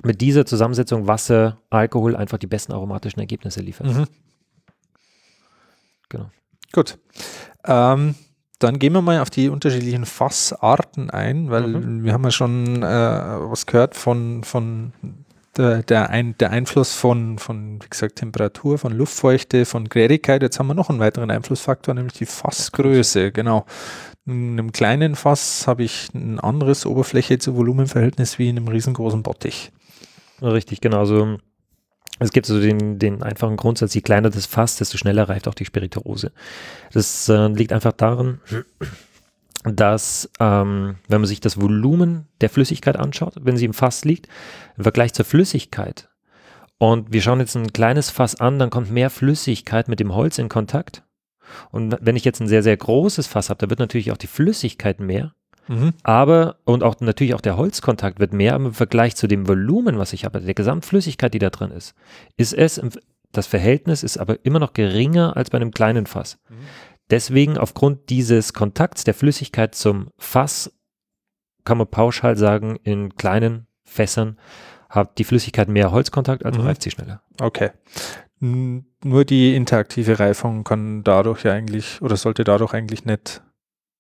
[0.04, 3.88] mit dieser Zusammensetzung Wasser, Alkohol einfach die besten aromatischen Ergebnisse liefert.
[3.88, 4.08] Mhm.
[6.10, 6.30] Genau.
[6.72, 6.98] Gut.
[7.66, 8.16] Ähm,
[8.60, 12.04] dann gehen wir mal auf die unterschiedlichen Fassarten ein, weil mhm.
[12.04, 14.94] wir haben ja schon äh, was gehört von, von
[15.58, 20.42] der, der, ein, der Einfluss von, von, wie gesagt, Temperatur, von Luftfeuchte, von Gärigkeit.
[20.42, 23.32] Jetzt haben wir noch einen weiteren Einflussfaktor, nämlich die Fassgröße.
[23.32, 23.66] Genau.
[24.26, 29.22] In einem kleinen Fass habe ich ein anderes Oberfläche zu Volumenverhältnis wie in einem riesengroßen
[29.22, 29.72] Bottich.
[30.42, 31.00] Richtig, genau.
[31.00, 31.38] Also
[32.20, 35.54] es gibt so den, den einfachen Grundsatz, je kleiner das Fass, desto schneller reift auch
[35.54, 36.32] die Spirituose.
[36.94, 38.40] Das äh, liegt einfach daran,
[39.64, 44.28] dass, ähm, wenn man sich das Volumen der Flüssigkeit anschaut, wenn sie im Fass liegt,
[44.78, 46.10] im Vergleich zur Flüssigkeit,
[46.78, 50.38] und wir schauen jetzt ein kleines Fass an, dann kommt mehr Flüssigkeit mit dem Holz
[50.38, 51.04] in Kontakt.
[51.72, 54.28] Und wenn ich jetzt ein sehr, sehr großes Fass habe, da wird natürlich auch die
[54.28, 55.34] Flüssigkeit mehr.
[55.68, 55.94] Mhm.
[56.04, 60.14] Aber, und auch natürlich auch der Holzkontakt wird mehr, im Vergleich zu dem Volumen, was
[60.14, 61.96] ich habe, der Gesamtflüssigkeit, die da drin ist,
[62.38, 62.82] ist es,
[63.32, 66.38] das Verhältnis ist aber immer noch geringer als bei einem kleinen Fass.
[66.50, 66.56] Mhm.
[67.10, 70.72] Deswegen, aufgrund dieses Kontakts der Flüssigkeit zum Fass,
[71.64, 74.38] kann man pauschal sagen, in kleinen Fässern
[74.90, 76.68] hat die Flüssigkeit mehr Holzkontakt, also mhm.
[76.68, 77.22] reift sie schneller.
[77.40, 77.72] Okay.
[78.40, 83.42] Nur die interaktive Reifung kann dadurch ja eigentlich oder sollte dadurch eigentlich nicht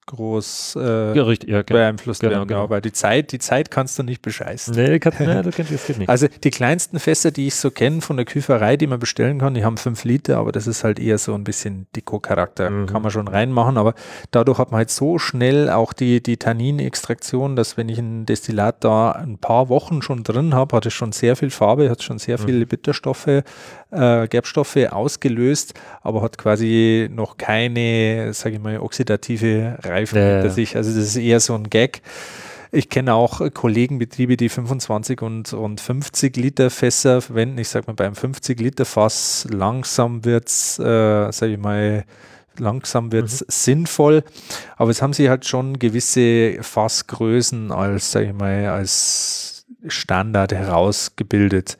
[0.05, 2.47] groß äh, ja, richtig, ja, beeinflusst genau, werden.
[2.47, 2.69] Genau.
[2.69, 4.75] weil die Zeit, die Zeit kannst du nicht bescheißen.
[4.75, 6.09] Nee, kann, nee das, kann, das geht nicht.
[6.09, 9.53] Also die kleinsten Fässer, die ich so kenne von der Küferei, die man bestellen kann,
[9.53, 12.69] die haben fünf Liter, aber das ist halt eher so ein bisschen Deko-Charakter.
[12.69, 12.85] Mhm.
[12.87, 13.95] Kann man schon reinmachen, aber
[14.31, 18.83] dadurch hat man halt so schnell auch die, die Tanninextraktion, dass wenn ich ein Destillat
[18.83, 22.19] da ein paar Wochen schon drin habe, hat es schon sehr viel Farbe, hat schon
[22.19, 22.45] sehr mhm.
[22.45, 23.43] viele Bitterstoffe,
[23.95, 30.33] äh, Gerbstoffe ausgelöst, aber hat quasi noch keine, sage ich mal, oxidative Reifung Reifung ja,
[30.35, 30.75] hinter sich.
[30.75, 32.01] Also das ist eher so ein Gag.
[32.71, 37.57] Ich kenne auch Kollegenbetriebe, die 25 und, und 50 Liter Fässer verwenden.
[37.57, 42.03] Ich sage mal, beim 50 Liter Fass langsam wird es, äh, sage ich mal,
[42.57, 43.45] langsam wird es mhm.
[43.49, 44.23] sinnvoll.
[44.75, 51.77] Aber es haben sie halt schon gewisse Fassgrößen als, sage ich mal, als Standard herausgebildet.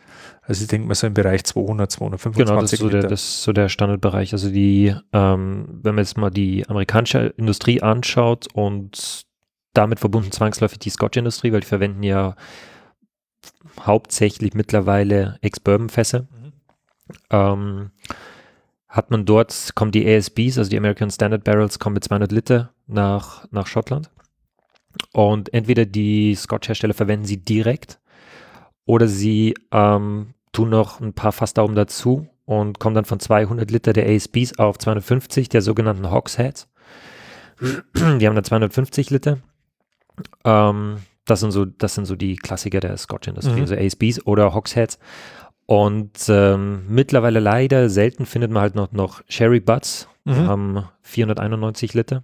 [0.47, 3.21] Also ich denke mal so im Bereich 200, 225 Genau, das ist so, der, das
[3.21, 4.31] ist so der Standardbereich.
[4.34, 9.25] Also die, ähm, wenn man jetzt mal die amerikanische Industrie anschaut und
[9.73, 12.36] damit verbunden zwangsläufig die Scotch-Industrie, weil die verwenden ja
[13.81, 16.21] hauptsächlich mittlerweile Ex-Bourbon-Fässer.
[16.21, 16.53] Mhm.
[17.31, 17.91] Ähm,
[18.88, 22.71] hat man dort, kommen die ASBs, also die American Standard Barrels, kommen mit 200 Liter
[22.88, 24.12] nach, nach Schottland.
[25.12, 27.99] Und entweder die Scotch-Hersteller verwenden sie direkt
[28.86, 33.93] oder sie ähm, tun noch ein paar Fassdaumen dazu und kommen dann von 200 Liter
[33.93, 36.67] der ASBs auf 250 der sogenannten Hogsheads.
[37.62, 39.39] Die haben dann 250 Liter.
[40.43, 43.62] Ähm, das sind so, das sind so die Klassiker der Scotch-Industrie, mhm.
[43.62, 45.00] also ASBs oder Hogsheads.
[45.65, 50.48] Und ähm, mittlerweile leider selten findet man halt noch, noch Sherry Butts, mhm.
[50.48, 52.24] haben 491 Liter.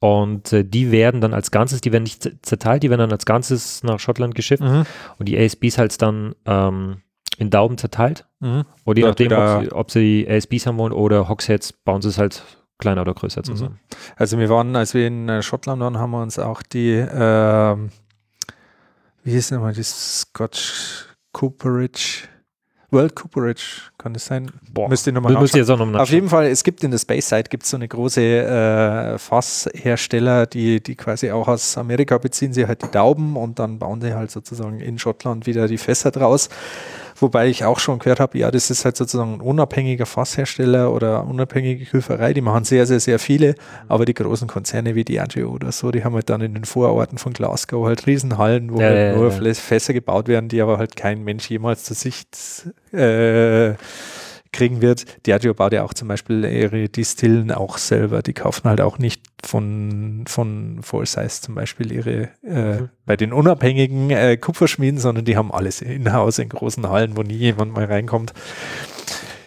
[0.00, 3.26] Und äh, die werden dann als Ganzes, die werden nicht zerteilt, die werden dann als
[3.26, 4.62] Ganzes nach Schottland geschifft.
[4.62, 4.84] Mhm.
[5.18, 7.02] Und die ASBs halt dann ähm,
[7.38, 8.26] in Daumen zerteilt.
[8.40, 8.64] Mhm.
[8.84, 12.18] Oder je nachdem, ob sie, ob sie ASBs haben wollen oder Hogsheads, bauen sie es
[12.18, 12.42] halt
[12.78, 13.80] kleiner oder größer zusammen.
[13.82, 13.96] Mhm.
[14.16, 17.76] Also wir waren, als wir in äh, Schottland waren, haben wir uns auch die, äh,
[19.24, 22.28] wie hieß nochmal, die Scotch Cooperage
[22.90, 24.50] World Cooperage, kann das sein?
[24.72, 25.60] Boah, müsst ihr nochmal nachschauen.
[25.60, 27.86] Jetzt auch noch Auf jeden Fall, es gibt in der Space Side gibt so eine
[27.86, 33.58] große äh, Fasshersteller, die, die quasi auch aus Amerika beziehen sie halt die Dauben und
[33.58, 36.48] dann bauen sie halt sozusagen in Schottland wieder die Fässer draus.
[37.20, 41.24] Wobei ich auch schon gehört habe, ja, das ist halt sozusagen ein unabhängiger Fasshersteller oder
[41.26, 43.54] unabhängige Küferei, die machen sehr, sehr, sehr viele,
[43.88, 47.18] aber die großen Konzerne wie Diageo oder so, die haben halt dann in den Vororten
[47.18, 49.54] von Glasgow halt Riesenhallen, wo Ja, halt ja, nur ja.
[49.54, 52.36] Fässer gebaut werden, die aber halt kein Mensch jemals zur Sicht
[52.92, 53.74] äh,
[54.58, 55.04] kriegen wird.
[55.26, 58.22] Diageo baut ja auch zum Beispiel ihre Distillen auch selber.
[58.22, 62.88] Die kaufen halt auch nicht von, von Forsyth zum Beispiel ihre, äh, Mhm.
[63.06, 67.34] bei den unabhängigen äh, Kupferschmieden, sondern die haben alles in-house in großen Hallen, wo nie
[67.34, 68.32] jemand mal reinkommt.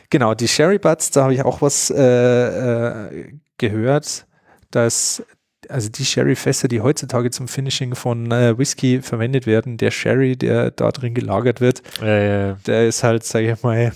[0.09, 4.25] Genau, die Sherry Butts, da habe ich auch was äh, äh, gehört,
[4.71, 5.23] dass
[5.69, 10.71] also die Sherry-Fässer, die heutzutage zum Finishing von äh, Whisky verwendet werden, der Sherry, der
[10.71, 13.91] da drin gelagert wird, Äh, der ist halt, sage ich mal,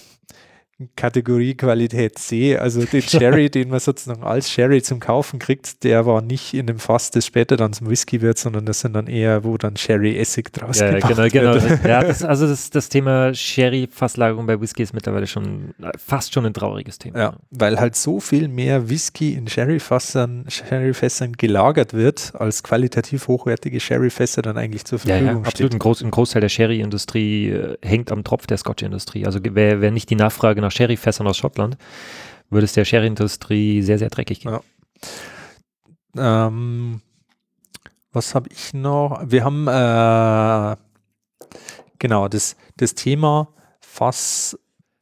[0.98, 2.58] Kategorie Qualität C.
[2.58, 6.68] Also den Sherry, den man sozusagen als Sherry zum Kaufen kriegt, der war nicht in
[6.68, 9.78] dem Fass, das später dann zum Whisky wird, sondern das sind dann eher, wo dann
[9.78, 11.70] Sherry-Essig draus ja, gemacht genau, genau.
[11.70, 11.86] wird.
[11.86, 16.46] Ja, das, also das, das Thema Sherry-Fasslagerung bei Whisky ist mittlerweile schon äh, fast schon
[16.46, 17.20] ein trauriges Thema.
[17.20, 20.92] Ja, weil halt so viel mehr Whisky in Sherry-Fässern Sherry
[21.38, 25.74] gelagert wird, als qualitativ hochwertige Sherry-Fässer dann eigentlich zur Ja, Verfügung ja, absolut.
[25.74, 29.26] Ein, Groß, ein Großteil der Sherry-Industrie äh, hängt am Tropf der Scotch-Industrie.
[29.26, 31.78] Also wäre wär nicht die Nachfrage nach Sherry-Fässern aus Schottland,
[32.50, 34.52] würde es der Sherry-Industrie sehr, sehr dreckig gehen.
[36.16, 36.48] Ja.
[36.48, 37.02] Ähm,
[38.12, 39.22] was habe ich noch?
[39.26, 40.76] Wir haben äh,
[42.00, 43.50] genau das, das Thema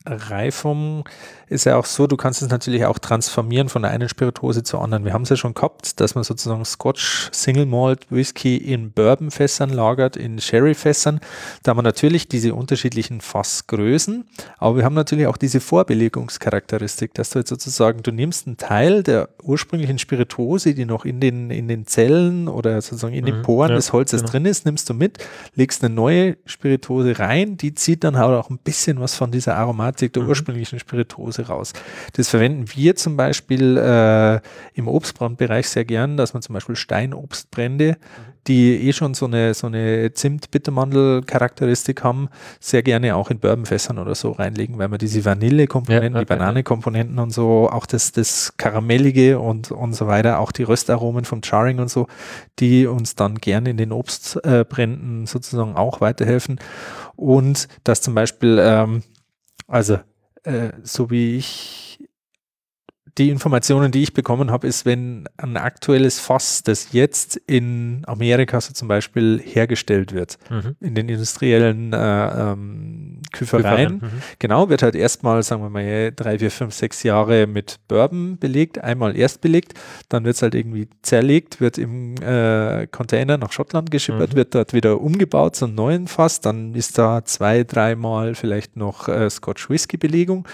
[0.06, 1.08] Fassreifung
[1.48, 4.82] ist ja auch so, du kannst es natürlich auch transformieren von der einen Spirituose zur
[4.82, 5.06] anderen.
[5.06, 9.70] Wir haben es ja schon gehabt, dass man sozusagen Scotch Single Malt Whisky in Bourbon-Fässern
[9.70, 11.20] lagert, in Sherry-Fässern.
[11.62, 14.26] Da haben wir natürlich diese unterschiedlichen Fassgrößen,
[14.58, 19.04] aber wir haben natürlich auch diese Vorbelegungscharakteristik, dass du jetzt sozusagen, du nimmst einen Teil
[19.04, 23.44] der ursprünglichen Spirituose, die noch in den, in den Zellen oder sozusagen in den Mhm,
[23.44, 24.32] Poren ja, des Holzes genau.
[24.32, 25.20] drin ist, nimmst du mit,
[25.56, 29.56] legst eine neue Spirituose rein, die zieht dann halt auch ein bisschen was von dieser
[29.56, 30.30] Aromatik der Mhm.
[30.30, 31.74] ursprünglichen Spirituose raus.
[32.14, 34.40] Das verwenden wir zum Beispiel äh,
[34.74, 37.98] im Obstbrandbereich sehr gern, dass man zum Beispiel Steinobstbrände,
[38.48, 42.30] die eh schon so eine, so eine Zimt-Bittermandel-Charakteristik haben,
[42.60, 46.26] sehr gerne auch in Bourbonfässern oder so reinlegen, weil man diese Vanille-Komponenten, Ja, ja, die
[46.26, 51.42] Banane-Komponenten und so, auch das, das Karamellige und, und so weiter, auch die Röstaromen vom
[51.44, 52.08] Charring und so,
[52.60, 56.60] die uns dann gerne in den Obstbränden sozusagen auch weiterhelfen.
[57.16, 59.04] Und dass zum Beispiel, ähm,
[59.74, 59.98] also
[60.44, 61.93] äh, so wie ich
[63.19, 68.60] die Informationen, die ich bekommen habe, ist, wenn ein aktuelles Fass, das jetzt in Amerika
[68.60, 70.76] so zum Beispiel hergestellt wird, Mhm.
[70.80, 71.97] in den industriellen äh,
[72.52, 74.10] ähm, Küfereien, Mhm.
[74.39, 78.80] genau, wird halt erstmal, sagen wir mal, drei, vier, fünf, sechs Jahre mit Bourbon belegt,
[78.84, 79.73] einmal erst belegt,
[80.10, 84.38] dann wird es halt irgendwie zerlegt, wird im äh, Container nach Schottland geschippert, Mhm.
[84.38, 89.30] wird dort wieder umgebaut zum neuen Fass, dann ist da zwei, dreimal vielleicht noch äh,
[89.30, 90.47] Scotch Whisky Belegung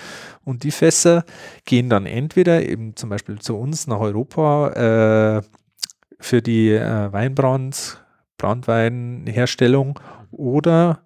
[0.44, 1.24] und die Fässer
[1.66, 5.42] gehen dann entweder eben zum Beispiel zu uns nach Europa äh,
[6.20, 8.04] für die äh, Weinbrand,
[8.38, 10.00] Brandweinherstellung
[10.32, 11.02] oder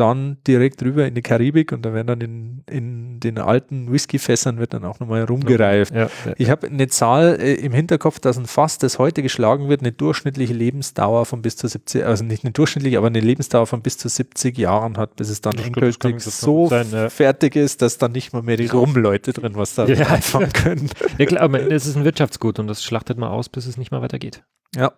[0.00, 4.58] dann direkt rüber in die Karibik und da werden dann in, in den alten Whiskyfässern
[4.58, 5.94] wird dann auch nochmal rumgereift.
[5.94, 6.32] Ja, ja.
[6.36, 9.92] Ich habe eine Zahl äh, im Hinterkopf, dass ein Fass, das heute geschlagen wird, eine
[9.92, 13.98] durchschnittliche Lebensdauer von bis zu 70, also nicht eine durchschnittliche, aber eine Lebensdauer von bis
[13.98, 17.10] zu 70 Jahren hat, bis es dann Das endgültig so sein, ja.
[17.10, 20.06] fertig ist, dass dann nicht mal mehr die Rumleute drin was da Ja.
[20.08, 20.90] anfangen können.
[21.18, 23.90] ja klar, aber es ist ein Wirtschaftsgut und das schlachtet man aus, bis es nicht
[23.90, 24.42] mehr weitergeht.
[24.76, 24.92] Ja.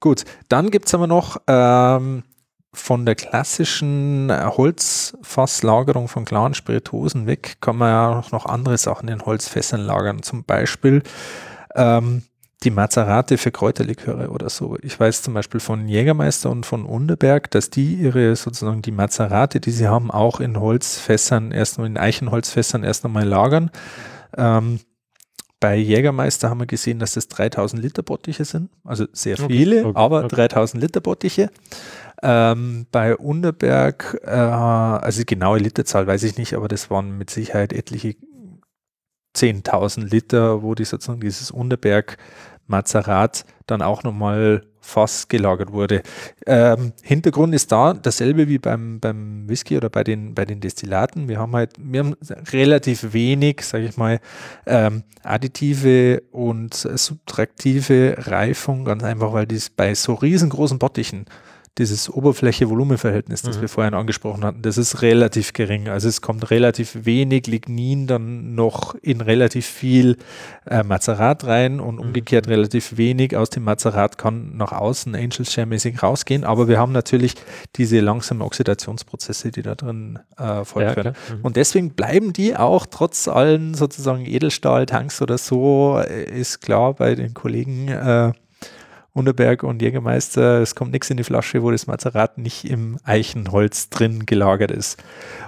[0.00, 2.24] Gut, dann gibt es aber noch ähm,
[2.74, 8.76] von der klassischen äh, Holzfasslagerung von klaren Spirituosen weg, kann man ja auch noch andere
[8.78, 10.22] Sachen in Holzfässern lagern.
[10.22, 11.02] Zum Beispiel
[11.74, 12.22] ähm,
[12.64, 14.76] die Mazerate für Kräuterliköre oder so.
[14.82, 19.60] Ich weiß zum Beispiel von Jägermeister und von Underberg, dass die ihre sozusagen die Mazerate,
[19.60, 23.70] die sie haben, auch in Holzfässern, erst in Eichenholzfässern erst einmal lagern.
[24.36, 24.80] Ähm,
[25.60, 29.86] bei Jägermeister haben wir gesehen, dass das 3000 Liter Bottiche sind, also sehr Okay, viele,
[29.86, 30.36] okay, aber okay.
[30.36, 31.50] 3000 Liter Bottiche.
[32.22, 37.30] Ähm, bei Underberg, äh, also die genaue Literzahl weiß ich nicht, aber das waren mit
[37.30, 38.16] Sicherheit etliche
[39.36, 42.16] 10.000 Liter, wo die sozusagen dieses Underberg
[42.66, 46.02] Mazerat dann auch nochmal Fass gelagert wurde.
[46.46, 51.26] Ähm, Hintergrund ist da dasselbe wie beim, beim Whisky oder bei den, bei den Destillaten.
[51.26, 52.16] Wir haben halt, wir haben
[52.52, 54.20] relativ wenig, sage ich mal,
[54.66, 61.24] ähm, additive und subtraktive Reifung, ganz einfach, weil dies bei so riesengroßen Bottichen,
[61.78, 63.62] dieses Oberfläche-Volumen-Verhältnis, das Mhm.
[63.62, 65.88] wir vorhin angesprochen hatten, das ist relativ gering.
[65.88, 70.16] Also es kommt relativ wenig Lignin dann noch in relativ viel
[70.66, 76.00] äh, Mazerat rein und umgekehrt relativ wenig aus dem Mazerat kann nach außen Angels Share-mäßig
[76.00, 76.44] rausgehen.
[76.44, 77.34] Aber wir haben natürlich
[77.74, 80.94] diese langsamen Oxidationsprozesse, die da drin äh, fortführen.
[80.94, 81.14] klar.
[81.38, 81.40] Mhm.
[81.44, 87.16] Und deswegen bleiben die auch trotz allen sozusagen Edelstahl-Tanks oder so, äh, ist klar bei
[87.16, 88.32] den Kollegen äh,
[89.14, 93.88] Unterberg und Jägermeister, es kommt nichts in die Flasche, wo das Mazerat nicht im Eichenholz
[93.88, 95.00] drin gelagert ist.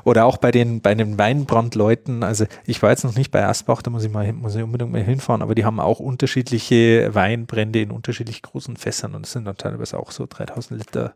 [0.04, 3.82] Oder auch bei den, bei den Weinbrandleuten, also ich war jetzt noch nicht bei Asbach,
[3.82, 7.80] da muss ich mal muss ich unbedingt mal hinfahren, aber die haben auch unterschiedliche Weinbrände
[7.80, 11.14] in unterschiedlich großen Fässern und das sind dann teilweise auch so 3000 Liter.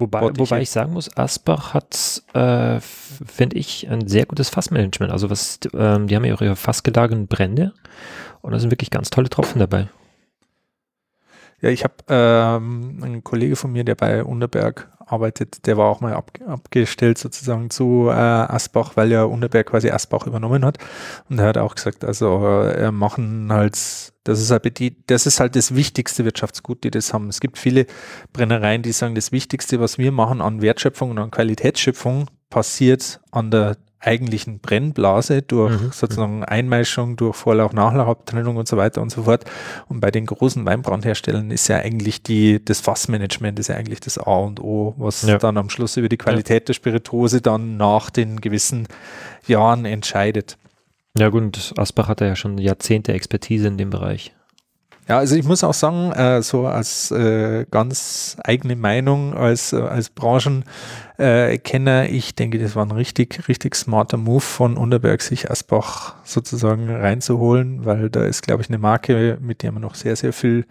[0.00, 0.40] Wobei, Bottiche.
[0.40, 5.12] wobei ich sagen muss, Asbach hat, äh, finde ich, ein sehr gutes Fassmanagement.
[5.12, 7.72] Also was, ähm, die haben ja auch ihre fassgelagerten Brände
[8.40, 9.86] und da sind wirklich ganz tolle Tropfen dabei.
[11.62, 16.00] Ja, ich habe ähm, einen Kollege von mir, der bei Unterberg arbeitet, der war auch
[16.00, 20.78] mal ab, abgestellt sozusagen zu äh, Asbach, weil ja Unterberg quasi Asbach übernommen hat.
[21.30, 23.74] Und er hat auch gesagt, also äh, machen halt,
[24.24, 27.28] das ist halt die, das ist halt das wichtigste Wirtschaftsgut, die das haben.
[27.28, 27.86] Es gibt viele
[28.32, 33.52] Brennereien, die sagen, das Wichtigste, was wir machen an Wertschöpfung und an Qualitätsschöpfung, passiert an
[33.52, 35.90] der eigentlichen Brennblase durch Mhm.
[35.92, 39.44] sozusagen Einmeischung, durch Vorlauch, Nachlauchabtrennung und so weiter und so fort.
[39.88, 44.18] Und bei den großen Weinbrandherstellern ist ja eigentlich die, das Fassmanagement ist ja eigentlich das
[44.18, 45.38] A und O, was Ja.
[45.38, 48.88] dann am Schluss über die Qualität der Spirituose dann nach den gewissen
[49.46, 50.58] Jahren entscheidet.
[51.16, 54.32] Ja gut, Asbach hat ja schon Jahrzehnte Expertise in dem Bereich.
[55.08, 59.76] Ja, also ich muss auch sagen, äh, so als äh, ganz eigene Meinung, als, äh,
[59.80, 65.50] als Branchenkenner, äh, ich denke, das war ein richtig, richtig smarter Move von Unterberg, sich
[65.50, 70.14] Asbach sozusagen reinzuholen, weil da ist, glaube ich, eine Marke, mit der man noch sehr,
[70.14, 70.66] sehr viel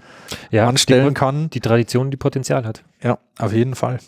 [0.50, 1.50] Ja, anstellen die, kann.
[1.50, 2.84] die Tradition, die Potenzial hat.
[3.04, 4.00] Ja, auf jeden Fall.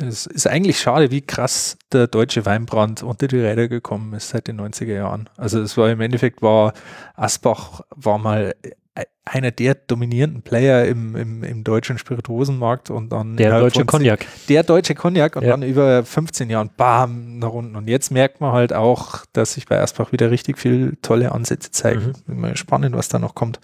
[0.00, 4.48] Es ist eigentlich schade, wie krass der deutsche Weinbrand unter die Räder gekommen ist seit
[4.48, 5.28] den 90er Jahren.
[5.36, 6.72] Also es war im Endeffekt war
[7.14, 8.54] Asbach war mal
[9.24, 14.26] einer der dominierenden Player im, im, im deutschen Spirituosenmarkt und dann Der deutsche Cognac.
[14.48, 15.50] der deutsche Cognac und Ja.
[15.50, 17.76] dann über 15 Jahren bam nach unten.
[17.76, 21.70] Und jetzt merkt man halt auch, dass sich bei Asbach wieder richtig viel tolle Ansätze
[21.70, 22.06] zeigen.
[22.06, 22.12] Mhm.
[22.26, 23.60] Bin mal spannend, was da noch kommt.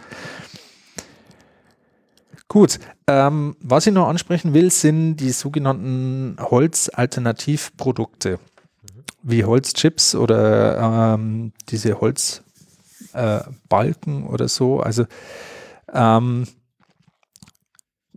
[2.49, 2.78] Gut,
[3.09, 8.39] ähm, was ich noch ansprechen will, sind die sogenannten Holzalternativprodukte,
[9.22, 12.43] wie Holzchips oder ähm, diese Holzbalken
[13.15, 14.81] äh, Balken oder so.
[14.81, 15.07] Also
[15.93, 16.47] ähm,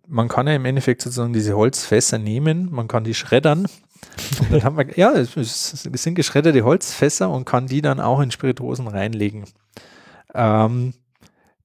[0.08, 3.68] man kann ja im Endeffekt sozusagen diese Holzfässer nehmen, man kann die schreddern.
[4.50, 8.88] Dann haben wir, ja, es sind geschredderte Holzfässer und kann die dann auch in Spirituosen
[8.88, 9.45] reinlegen.
[10.34, 10.93] Ähm,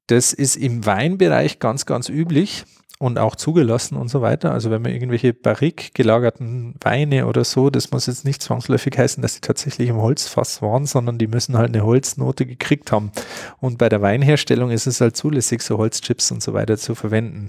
[0.07, 2.65] das ist im Weinbereich ganz, ganz üblich
[3.03, 4.53] und auch zugelassen und so weiter.
[4.53, 9.21] Also wenn man irgendwelche barrik gelagerten Weine oder so, das muss jetzt nicht zwangsläufig heißen,
[9.21, 13.11] dass die tatsächlich im Holzfass waren, sondern die müssen halt eine Holznote gekriegt haben.
[13.59, 17.49] Und bei der Weinherstellung ist es halt zulässig, so Holzchips und so weiter zu verwenden.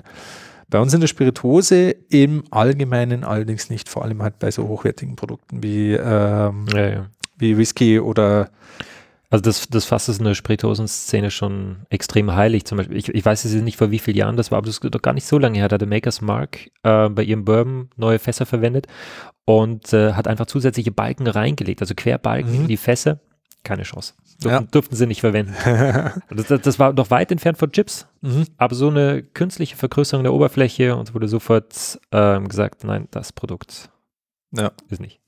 [0.72, 5.16] Bei uns in der Spirituose im Allgemeinen allerdings nicht, vor allem halt bei so hochwertigen
[5.16, 7.06] Produkten wie, ähm, Ja, ja.
[7.38, 8.50] wie Whisky oder
[9.34, 12.66] Also das, das Fass ist in der Spirituosen-Szene schon extrem heilig.
[12.66, 14.76] Zum Beispiel, ich, ich weiß jetzt nicht, vor wie vielen Jahren das war, aber das
[14.78, 15.68] ist doch gar nicht so lange her.
[15.70, 18.86] Da hat der Makers Mark äh, bei ihrem Bourbon neue Fässer verwendet
[19.46, 22.62] und äh, hat einfach zusätzliche Balken reingelegt, also Querbalken Mhm.
[22.62, 23.20] in die Fässer.
[23.64, 24.14] Keine Chance.
[24.42, 24.68] Durften, Ja.
[24.70, 25.56] durften sie nicht verwenden.
[26.30, 28.46] Das, das, das war noch weit entfernt von Chips, Mhm.
[28.58, 33.34] aber so eine künstliche Vergrößerung der Oberfläche und es wurde sofort ähm, gesagt, nein, das
[33.34, 33.90] Produkt
[34.52, 34.72] Ja.
[34.90, 35.20] ist nicht.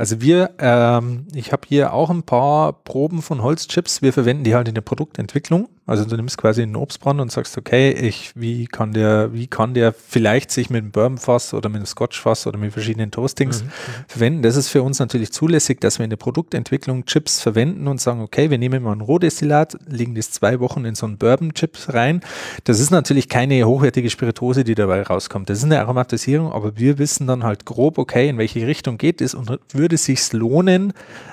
[0.00, 4.00] Also wir, ähm, ich habe hier auch ein paar Proben von Holzchips.
[4.00, 5.68] Wir verwenden die halt in der Produktentwicklung.
[5.90, 9.74] Also du nimmst quasi einen Obstbrand und sagst, okay, ich, wie kann der, wie kann
[9.74, 13.68] der vielleicht sich mit einem Bourbonfass oder mit einem Scotchfass oder mit verschiedenen Toastings Mhm.
[14.08, 14.42] verwenden.
[14.42, 18.20] Das ist für uns natürlich zulässig, dass wir in der Produktentwicklung Chips verwenden und sagen,
[18.20, 22.20] okay, wir nehmen mal ein Rohdestillat, legen das zwei Wochen in so einen Bourbon-Chips rein.
[22.64, 25.50] Das ist natürlich keine hochwertige Spiritose, die dabei rauskommt.
[25.50, 29.20] Das ist eine Aromatisierung, aber wir wissen dann halt grob, okay, in welche Richtung geht
[29.20, 30.92] es und würde es sich lohnen,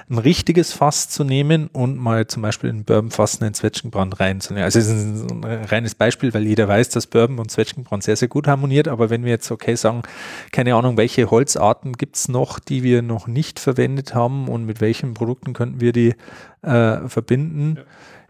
[0.10, 4.64] ein richtiges Fass zu nehmen und mal zum Beispiel in Bourbonfass einen Zwetschgenbrand reinzunehmen.
[4.64, 8.16] Also es ist ein, ein reines Beispiel, weil jeder weiß, dass Bourbon und Zwetschgenbrand sehr,
[8.16, 10.04] sehr gut harmoniert, aber wenn wir jetzt okay sagen,
[10.52, 14.82] keine Ahnung, welche Holzarten gibt es noch, die wir noch nicht verwendet haben und mit
[14.82, 16.16] welchen Produkten könnten wir die
[16.62, 17.80] äh, verbinden.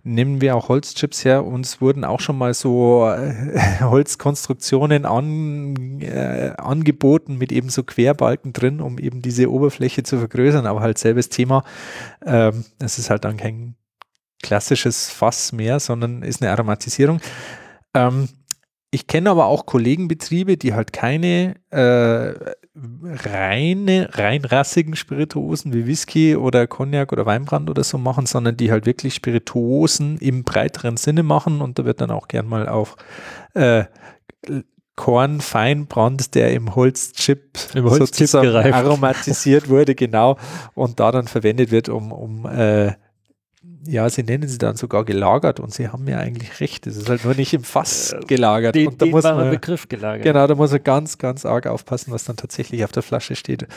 [0.04, 1.44] Nehmen wir auch Holzchips her.
[1.46, 3.34] Uns wurden auch schon mal so äh,
[3.82, 10.66] Holzkonstruktionen an, äh, angeboten mit eben so Querbalken drin, um eben diese Oberfläche zu vergrößern.
[10.66, 11.64] Aber halt selbes Thema.
[12.26, 13.76] Ähm, es ist halt dann kein
[14.42, 17.20] klassisches Fass mehr, sondern ist eine Aromatisierung.
[17.94, 18.30] Ähm,
[18.90, 22.34] ich kenne aber auch Kollegenbetriebe, die halt keine äh,
[23.04, 28.86] reine, reinrassigen Spirituosen wie Whisky oder Cognac oder Weinbrand oder so machen, sondern die halt
[28.86, 31.60] wirklich Spirituosen im breiteren Sinne machen.
[31.60, 32.96] Und da wird dann auch gern mal auf
[33.56, 33.86] äh,
[34.96, 40.38] Korn Feinbrand, der im Holzchip, Im Holzchip aromatisiert wurde, genau,
[40.74, 42.94] und da dann verwendet wird, um, um äh,
[43.88, 46.88] ja, sie nennen sie dann sogar gelagert und sie haben ja eigentlich recht.
[46.88, 48.76] Es ist halt nur nicht im Fass gelagert.
[48.76, 50.24] Den, und da den muss man, Begriff gelagert.
[50.24, 53.68] genau, da muss man ganz, ganz arg aufpassen, was dann tatsächlich auf der Flasche steht.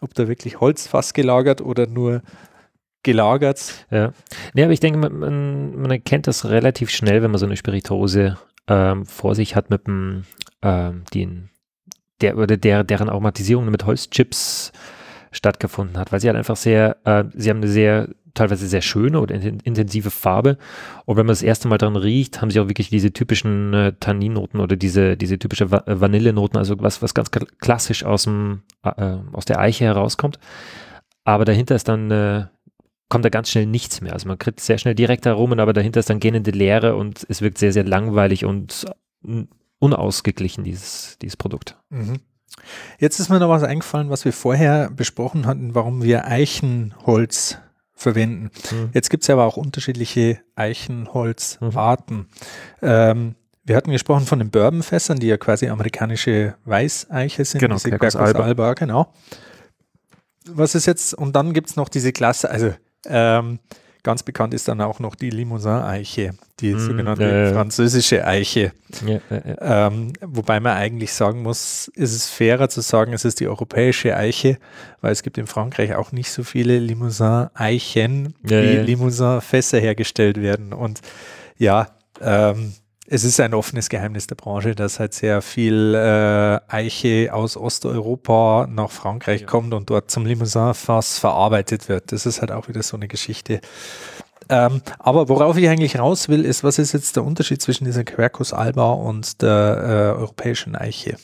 [0.00, 2.22] Ob da wirklich Holzfass gelagert oder nur
[3.02, 3.86] gelagert.
[3.90, 4.12] Ja.
[4.54, 8.38] Nee, aber ich denke, man, man, erkennt das relativ schnell, wenn man so eine Spirituose
[8.68, 10.24] ähm, vor sich hat mit dem,
[10.62, 11.50] ähm, den,
[12.20, 14.72] der, oder der, deren Aromatisierung mit Holzchips
[15.30, 19.20] stattgefunden hat, weil sie halt einfach sehr, äh, sie haben eine sehr, teilweise sehr schöne
[19.20, 20.58] oder in, intensive Farbe.
[21.04, 23.92] Und wenn man das erste Mal dran riecht, haben sie auch wirklich diese typischen äh,
[23.98, 28.24] Tanninnoten oder diese, diese typische Va äh, Vanillenoten, also was, was ganz kla- klassisch aus
[28.24, 30.38] dem, äh, aus der Eiche herauskommt.
[31.24, 32.46] Aber dahinter ist dann, äh,
[33.08, 34.14] kommt da ganz schnell nichts mehr.
[34.14, 37.42] Also man kriegt sehr schnell direkt Aromen, aber dahinter ist dann gähnende Leere und es
[37.42, 38.86] wirkt sehr, sehr langweilig und
[39.22, 39.42] mm,
[39.78, 41.76] unausgeglichen, dieses, dieses Produkt.
[42.98, 47.58] Jetzt ist mir noch was eingefallen, was wir vorher besprochen hatten, warum wir Eichenholz
[48.02, 48.50] verwenden.
[48.70, 48.90] Mhm.
[48.92, 52.26] Jetzt gibt es ja aber auch unterschiedliche Eichenholzarten.
[52.82, 53.34] Ähm,
[53.64, 57.60] wir hatten gesprochen von den Bourbonfässern, die ja quasi amerikanische Weißeiche sind.
[57.60, 58.40] Genau, Quercus alba.
[58.40, 59.12] alba, genau.
[60.48, 62.74] Was ist jetzt, und dann gibt es noch diese Klasse, also
[63.06, 63.60] ähm,
[64.02, 67.52] ganz bekannt ist dann auch noch die Limousin-Eiche, die Mhm, sogenannte ja.
[67.52, 68.72] französische Eiche.
[69.06, 69.86] Ja, ja.
[69.86, 74.16] Ähm, wobei man eigentlich sagen muss, ist es fairer zu sagen, es ist die europäische
[74.16, 74.58] Eiche,
[75.00, 78.76] weil es gibt in Frankreich auch nicht so viele Limousin-Eichen, Ja, wie.
[78.78, 80.72] Limousin-Fässer hergestellt werden.
[80.72, 81.00] Und
[81.58, 81.88] ja,
[82.20, 82.72] ähm,
[83.06, 88.66] es ist ein offenes Geheimnis der Branche, dass halt sehr viel äh, Eiche aus Osteuropa
[88.70, 89.46] nach Frankreich Ja.
[89.46, 92.12] kommt und dort zum Limousin-Fass verarbeitet wird.
[92.12, 93.60] Das ist halt auch wieder so eine Geschichte.
[94.48, 98.04] Ähm, aber worauf ich eigentlich raus will, ist, was ist jetzt der Unterschied zwischen dieser
[98.04, 101.16] Quercus alba und der äh, europäischen Eiche?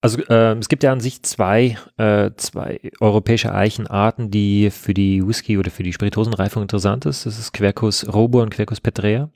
[0.00, 5.26] Also ähm, es gibt ja an sich zwei, äh, zwei europäische Eichenarten, die für die
[5.26, 7.24] Whisky- oder für die Spirituosenreifung interessant ist.
[7.24, 9.30] Das ist Quercus robur und Quercus petrea.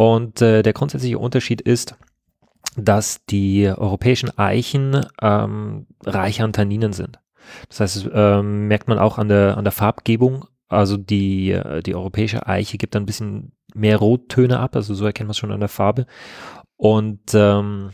[0.00, 1.94] Und äh, der grundsätzliche Unterschied ist,
[2.74, 7.20] dass die europäischen Eichen ähm, reicher an Tanninen sind.
[7.68, 10.46] Das heißt, das, ähm, merkt man auch an der, an der Farbgebung.
[10.68, 15.26] Also die, äh, die europäische Eiche gibt ein bisschen mehr Rottöne ab, also so erkennt
[15.26, 16.06] man es schon an der Farbe.
[16.78, 17.90] Und ähm,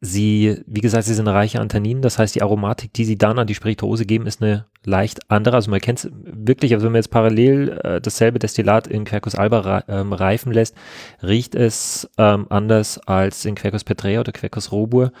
[0.00, 3.38] sie, wie gesagt, sie sind reicher an Tanninen, das heißt, die Aromatik, die sie dann
[3.38, 5.56] an die Spirituose geben, ist eine leicht andere.
[5.56, 9.34] Also man kennt es wirklich, also wenn man jetzt parallel äh, dasselbe Destillat in Quercus
[9.34, 10.76] alba ähm, reifen lässt,
[11.22, 15.12] riecht es ähm, anders als in Quercus petrea oder Quercus robur.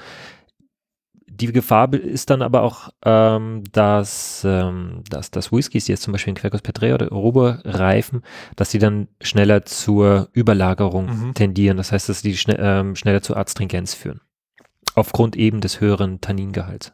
[1.26, 6.12] Die Gefahr ist dann aber auch, ähm, dass, ähm, dass, dass Whiskys, die jetzt zum
[6.12, 8.22] Beispiel in Quercus petrea oder robur reifen,
[8.56, 11.34] dass die dann schneller zur Überlagerung Mhm.
[11.34, 11.78] tendieren.
[11.78, 14.20] Das heißt, dass die schne ähm, schneller zur Adstringenz führen.
[15.00, 16.92] Aufgrund eben des höheren Tanningehalts.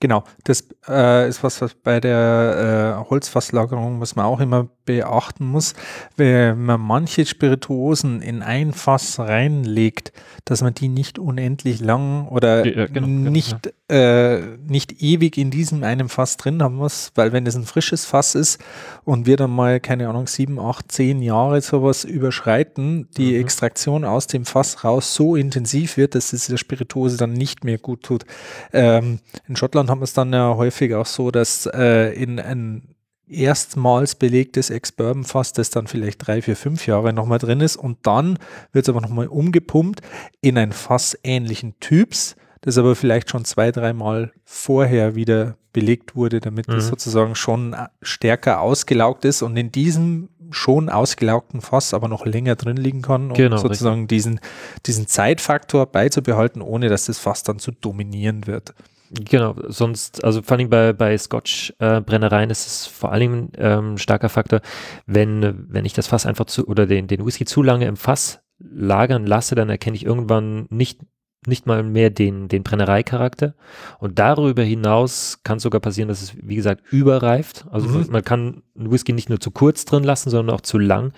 [0.00, 5.44] Genau, das äh, ist was, was bei der äh, Holzfasslagerung, was man auch immer beachten
[5.46, 5.74] muss,
[6.16, 10.12] wenn man manche Spirituosen in ein Fass reinlegt,
[10.46, 15.50] dass man die nicht unendlich lang oder Ja, genau, genau, nicht, äh, nicht ewig in
[15.50, 18.58] diesem einen Fass drin haben muss, weil wenn es ein frisches Fass ist
[19.04, 23.40] und wir dann mal, keine Ahnung, sieben, acht, zehn Jahre sowas überschreiten, die Mhm.
[23.42, 27.76] Extraktion aus dem Fass raus so intensiv wird, dass es der Spirituose dann nicht mehr
[27.78, 28.24] gut tut.
[28.72, 32.94] Ähm, in Schottland haben wir es dann ja häufig auch so, dass äh, in ein
[33.28, 38.38] erstmals belegtes Ex-Bourbon-Fass, das dann vielleicht drei, vier, fünf Jahre nochmal drin ist und dann
[38.72, 40.00] wird es aber nochmal umgepumpt
[40.40, 46.40] in ein Fass ähnlichen Typs, das aber vielleicht schon zwei, dreimal vorher wieder belegt wurde,
[46.40, 46.88] damit es Mhm.
[46.88, 52.56] sozusagen schon äh, stärker ausgelaugt ist und in diesem schon ausgelaugten Fass aber noch länger
[52.56, 54.40] drin liegen kann, um Genau, sozusagen diesen,
[54.86, 58.74] diesen Zeitfaktor beizubehalten, ohne dass das Fass dann zu dominieren wird.
[59.12, 64.28] Genau, sonst, also vor allem bei, bei Scotch-Brennereien ist es vor allem ähm, ein starker
[64.28, 64.60] Faktor,
[65.06, 68.40] wenn, wenn ich das Fass einfach zu, oder den, den Whisky zu lange im Fass
[68.60, 71.00] lagern lasse, dann erkenne ich irgendwann nicht,
[71.44, 73.54] nicht mal mehr den, den Brennereicharakter.
[73.98, 77.64] Und darüber hinaus kann es sogar passieren, dass es, wie gesagt, überreift.
[77.72, 78.06] Also Mhm.
[78.10, 81.12] man kann einen Whisky nicht nur zu kurz drin lassen, sondern auch zu lang.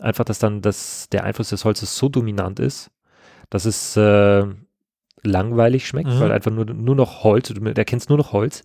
[0.00, 2.90] Einfach, dass dann das, der Einfluss des Holzes so dominant ist,
[3.48, 4.44] dass es äh,
[5.22, 6.20] langweilig schmeckt, Mhm.
[6.20, 8.64] weil einfach nur, nur noch Holz, du erkennst nur noch Holz.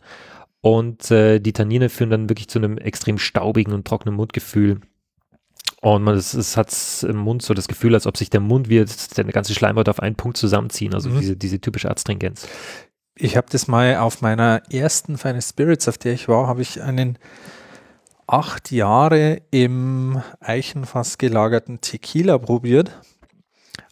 [0.61, 4.81] Und äh, die Tannine führen dann wirklich zu einem extrem staubigen und trockenen Mundgefühl.
[5.81, 6.75] Und man es, es hat
[7.07, 8.83] im Mund so das Gefühl, als ob sich der Mund wie
[9.15, 11.19] der ganze Schleimhaut auf einen Punkt zusammenziehen, also mhm.
[11.19, 12.47] diese, diese typische Astringenz.
[13.15, 16.81] Ich habe das mal auf meiner ersten Feine Spirits, auf der ich war, habe ich
[16.81, 17.17] einen
[18.27, 22.91] acht Jahre im Eichenfass gelagerten Tequila probiert.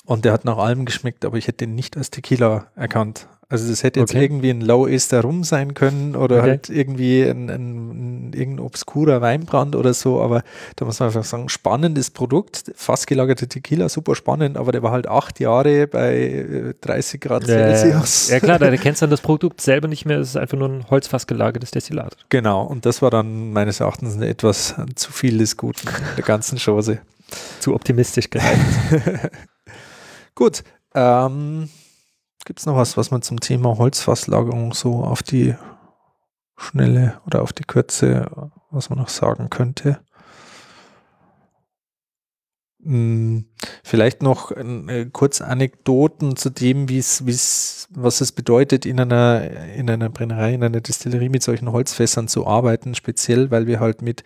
[0.05, 3.27] Und der hat nach allem geschmeckt, aber ich hätte den nicht als Tequila erkannt.
[3.47, 4.23] Also das hätte jetzt okay.
[4.23, 6.49] irgendwie ein Low Ester Rum sein können oder okay.
[6.49, 10.41] halt irgendwie ein, ein, ein, irgendein obskurer Weinbrand oder so, aber
[10.77, 14.91] da muss man einfach sagen, spannendes Produkt, fast gelagerte Tequila, super spannend, aber der war
[14.91, 18.29] halt acht Jahre bei 30 äh, Grad Celsius.
[18.29, 20.89] Ja klar, da kennst dann das Produkt selber nicht mehr, es ist einfach nur ein
[20.89, 22.17] holzfass gelagertes Destillat.
[22.29, 25.87] Genau, und das war dann meines Erachtens etwas zu viel des Guten
[26.17, 26.99] der ganzen Chose.
[27.59, 28.59] Zu optimistisch gereicht.
[30.35, 30.63] Gut,
[30.93, 31.69] ähm,
[32.45, 35.55] Gibt es noch was, was man zum Thema Holzfasslagerung so auf die
[36.57, 39.99] Schnelle oder auf die Kürze, was man noch sagen könnte?
[42.83, 43.45] Hm,
[43.83, 49.41] vielleicht noch äh, kurz Anekdoten zu dem, wie es, was es bedeutet, in einer,
[49.73, 54.03] in einer Brennerei, in einer Distillerie mit solchen Holzfässern zu arbeiten, speziell, weil wir halt
[54.03, 54.23] mit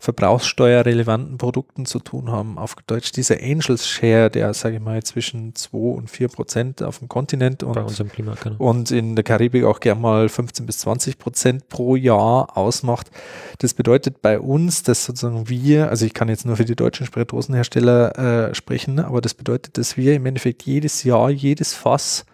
[0.00, 2.56] verbrauchssteuerrelevanten Produkten zu tun haben.
[2.58, 6.98] Auf Deutsch dieser Angels Share, der, sage ich mal, zwischen 2 und 4 Prozent auf
[6.98, 7.74] dem Kontinent und,
[8.10, 8.56] Klima, genau.
[8.58, 13.10] und in der Karibik auch gern mal 15 bis 20 Prozent pro Jahr ausmacht.
[13.58, 17.04] Das bedeutet bei uns, dass sozusagen wir, also ich kann jetzt nur für die deutschen
[17.04, 22.24] Spirituosenhersteller äh, sprechen, aber das bedeutet, dass wir im Endeffekt jedes Jahr, jedes Fass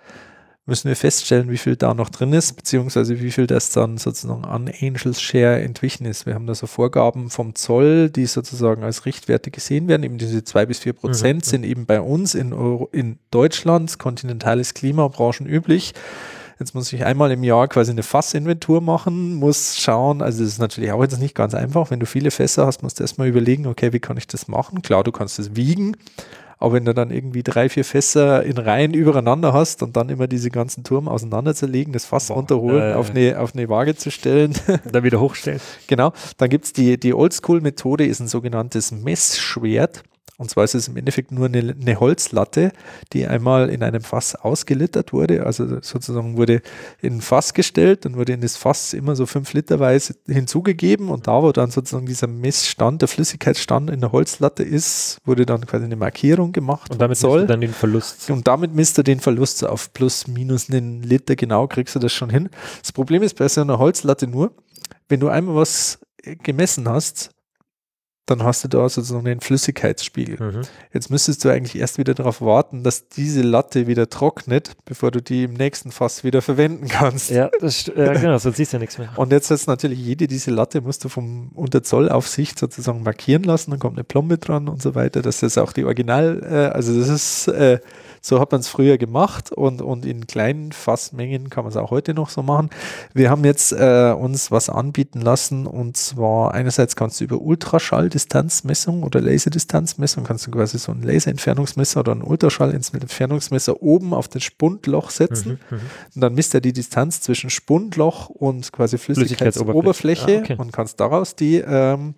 [0.67, 4.45] müssen wir feststellen, wie viel da noch drin ist, beziehungsweise wie viel das dann sozusagen
[4.45, 6.27] an Angels Share entwichen ist.
[6.27, 10.03] Wir haben da so Vorgaben vom Zoll, die sozusagen als Richtwerte gesehen werden.
[10.03, 11.49] Eben diese zwei bis vier Prozent mhm.
[11.49, 15.95] sind eben bei uns in, Euro, in Deutschland, kontinentales Klima, Branchen üblich.
[16.59, 20.59] Jetzt muss ich einmal im Jahr quasi eine Fassinventur machen, muss schauen, also das ist
[20.59, 21.91] natürlich auch jetzt nicht ganz einfach.
[21.91, 24.81] Wenn du viele Fässer hast, musst du erstmal überlegen, okay, wie kann ich das machen?
[24.81, 25.99] Klar, du kannst es wiegen,
[26.59, 30.27] aber wenn du dann irgendwie drei, vier Fässer in Reihen übereinander hast und dann immer
[30.27, 34.11] diese ganzen Turm auseinanderzulegen, das Fass Boah, runterholen, äh, auf, eine, auf eine Waage zu
[34.11, 34.55] stellen.
[34.91, 35.61] dann wieder hochstellen.
[35.87, 36.13] genau.
[36.39, 40.03] Dann gibt es die, die Oldschool-Methode, ist ein sogenanntes Messschwert.
[40.39, 42.73] Und zwar ist es im Endeffekt nur eine, eine, Holzlatte,
[43.13, 45.47] die einmal in einem Fass ausgelittert wurde.
[45.47, 46.61] Also sozusagen wurde
[47.01, 51.27] in ein Fass gestellt, dann wurde in das Fass immer so fünf Literweise hinzugegeben und
[51.27, 55.87] da, wo dann sozusagen dieser Messstand, der Flüssigkeitsstand in der Holzlatte ist, wurde dann quasi
[55.87, 56.91] eine Markierung gemacht.
[56.91, 58.31] Und damit misst du dann den Verlust.
[58.31, 62.13] Und damit misst du den Verlust auf plus minus einen Liter, genau kriegst du das
[62.13, 62.51] schon hin.
[62.83, 64.53] Das Problem ist bei so einer Holzlatte nur,
[65.09, 65.99] wenn du einmal was
[66.43, 67.31] gemessen hast,
[68.27, 70.39] dann hast du da sozusagen den Flüssigkeitsspiegel.
[70.41, 70.63] Mhm.
[70.93, 75.23] Jetzt müsstest du eigentlich erst wieder darauf warten, dass diese Latte wieder trocknet, bevor du
[75.23, 77.31] die im nächsten Fass wieder verwenden kannst.
[77.31, 79.11] Ja, das, ja genau, sonst siehst du ja nichts mehr.
[79.17, 83.71] Und jetzt ist natürlich jede diese Latte musst du vom unter Zollaufsicht sozusagen markieren lassen,
[83.71, 85.23] dann kommt eine Plombe dran und so weiter.
[85.23, 87.79] Das ist auch die Original, äh, also das ist äh,
[88.27, 91.93] so hat man es früher gemacht und, und in kleinen Fassmengen kann man es auch
[91.93, 92.71] heute noch so machen.
[93.15, 97.41] Wir haben jetzt äh, uns was anbieten lassen und zwar einerseits kannst du über
[98.17, 104.43] Ultraschalldistanzmessung oder Laserdistanzmessung, kannst du quasi so ein Laserentfernungsmesser oder ein Ultraschallentfernungsmesser oben auf das
[104.43, 105.83] Spundloch setzen mhm, mhm,
[106.15, 110.57] und dann misst er die Distanz zwischen Spundloch und quasi Flüssigkeitsoberfläche ah, okay.
[110.59, 112.15] und kannst daraus die ähm,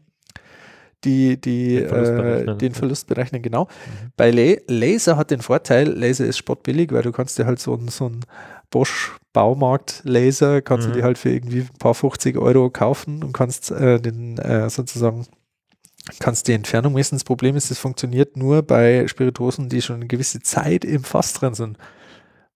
[1.04, 2.58] die, die, den, Verlust äh, berechnen.
[2.58, 3.64] den Verlust berechnen, genau.
[3.64, 4.12] Mhm.
[4.16, 7.78] Bei La Laser hat den Vorteil, Laser ist spottbillig, weil du kannst dir halt so,
[7.88, 8.24] so ein
[8.70, 10.92] Bosch Baumarkt Laser, kannst mhm.
[10.92, 14.68] du dir halt für irgendwie ein paar 50 Euro kaufen und kannst äh, den äh,
[14.68, 15.24] sozusagen
[16.20, 17.16] kannst die Entfernung messen.
[17.16, 21.32] Das Problem ist, es funktioniert nur bei Spirituosen, die schon eine gewisse Zeit im Fass
[21.32, 21.78] drin sind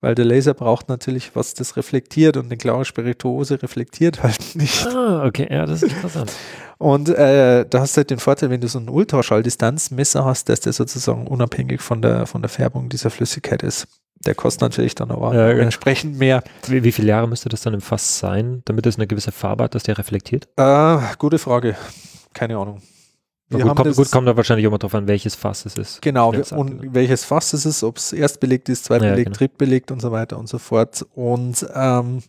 [0.02, 4.86] weil der Laser braucht natürlich was, das reflektiert und eine klaue Spirituose reflektiert halt nicht.
[4.86, 6.32] Ah, okay, ja, das ist interessant.
[6.78, 10.60] und äh, da hast du halt den Vorteil, wenn du so einen Ultraschalldistanzmesser hast, dass
[10.60, 13.86] der sozusagen unabhängig von der, von der Färbung dieser Flüssigkeit ist.
[14.26, 16.42] Der kostet natürlich dann aber ja, entsprechend mehr.
[16.66, 19.64] Wie, wie, viele Jahre müsste das dann im Fass sein, damit es eine gewisse Farbe
[19.64, 20.48] hat, dass der reflektiert?
[20.56, 21.76] Äh, gute Frage.
[22.32, 22.80] Keine Ahnung.
[23.52, 26.02] Wir gut, kommt, gut, kommt da wahrscheinlich immer drauf an, welches Fass es ist.
[26.02, 29.36] Genau, wir, und welches Fass es ist, ob es erstbelegt ist, zweitbelegt, ja, genau.
[29.36, 31.06] drittbelegt und so weiter und so fort.
[31.14, 32.22] Und ähm,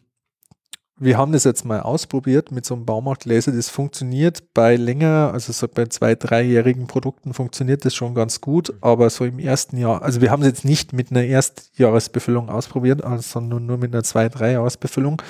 [0.97, 3.51] wir haben das jetzt mal ausprobiert mit so einem Baumarktlaser.
[3.51, 8.69] Das funktioniert bei länger, also so bei zwei, dreijährigen Produkten funktioniert das schon ganz gut,
[8.69, 8.77] mhm.
[8.81, 13.01] aber so im ersten Jahr, also wir haben es jetzt nicht mit einer Erstjahresbefüllung ausprobiert,
[13.19, 15.21] sondern nur mit einer zwei, drei Jahresbefüllung.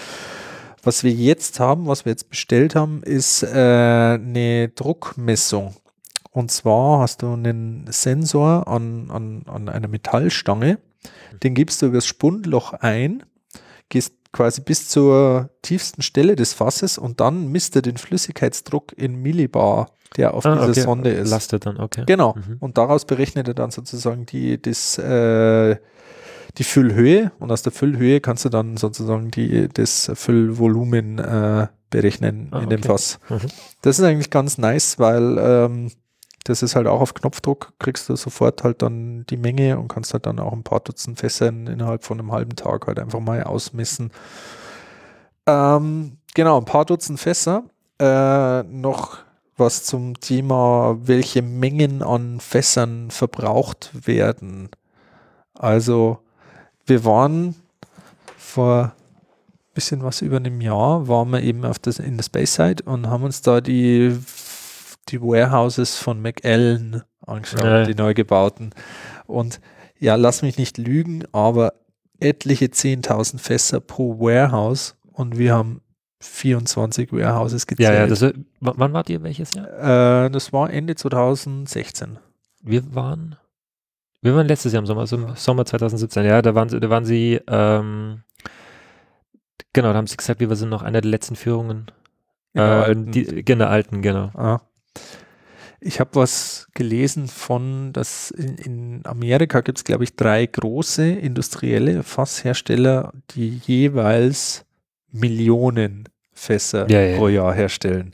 [0.84, 5.74] Was wir jetzt haben, was wir jetzt bestellt haben, ist äh, eine Druckmessung.
[6.34, 10.80] Und zwar hast du einen Sensor an, an, an einer Metallstange,
[11.44, 13.24] den gibst du über das Spundloch ein,
[13.90, 19.16] gehst quasi bis zur tiefsten Stelle des Fasses und dann misst er den Flüssigkeitsdruck in
[19.22, 20.82] Millibar, der auf Ah, dieser okay.
[20.82, 21.30] Sonde ist.
[21.30, 22.04] Lastet dann, okay.
[22.08, 22.34] Genau.
[22.36, 22.58] Mhm.
[22.60, 25.76] Und daraus berechnet er dann sozusagen die, das, äh,
[26.58, 32.48] die Füllhöhe und aus der Füllhöhe kannst du dann sozusagen die, das Füllvolumen äh, berechnen
[32.50, 32.88] Ah, in dem okay.
[32.88, 33.20] Fass.
[33.30, 33.40] Mhm.
[33.84, 35.92] Das ist eigentlich ganz nice, weil ähm,
[36.44, 40.14] das ist halt auch auf Knopfdruck, kriegst du sofort halt dann die Menge und kannst
[40.14, 43.20] halt dann auch ein paar Dutzend Fässer in- innerhalb von einem halben Tag halt einfach
[43.20, 44.12] mal ausmessen.
[45.46, 47.64] Ähm, genau, ein paar Dutzend Fässer.
[48.00, 49.18] Äh, noch
[49.56, 54.70] was zum Thema, welche Mengen an Fässern verbraucht werden.
[55.54, 56.20] Also,
[56.86, 57.56] wir waren
[58.38, 62.56] vor ein bisschen was über einem Jahr, waren wir eben auf das, in der Space
[62.56, 64.18] Side und haben uns da die,
[65.10, 67.84] die Warehouses von McAllen angeschaut, Ja.
[67.86, 68.72] die neu gebauten.
[69.28, 69.60] Und
[70.00, 71.74] ja, lass mich nicht lügen, aber
[72.20, 75.82] etliche 10.000 Fässer pro Warehouse und wir haben
[76.22, 77.90] 24 Warehouses gezählt.
[77.90, 78.26] Ja, ja, das,
[78.62, 80.26] wann wart ihr welches Jahr?
[80.26, 82.18] Äh, das war Ende 2016.
[82.62, 83.36] Wir waren,
[84.22, 86.90] wir waren letztes Jahr im Sommer, so im Sommer 2017, ja, da waren, sie- da
[86.90, 88.24] waren sie, ähm,
[89.74, 91.88] genau, da haben sie gesagt, wir sind noch einer der letzten Führungen.
[92.54, 93.12] In der äh, alten.
[93.12, 94.32] Die, in der alten, genau.
[94.36, 94.60] Ah.
[95.86, 101.10] Ich habe was gelesen von, dass in, in Amerika gibt es, glaube ich, drei große
[101.12, 104.66] industrielle Fasshersteller, die jeweils
[105.12, 107.18] Millionen Fässer Ja, ja.
[107.18, 108.14] pro Jahr herstellen.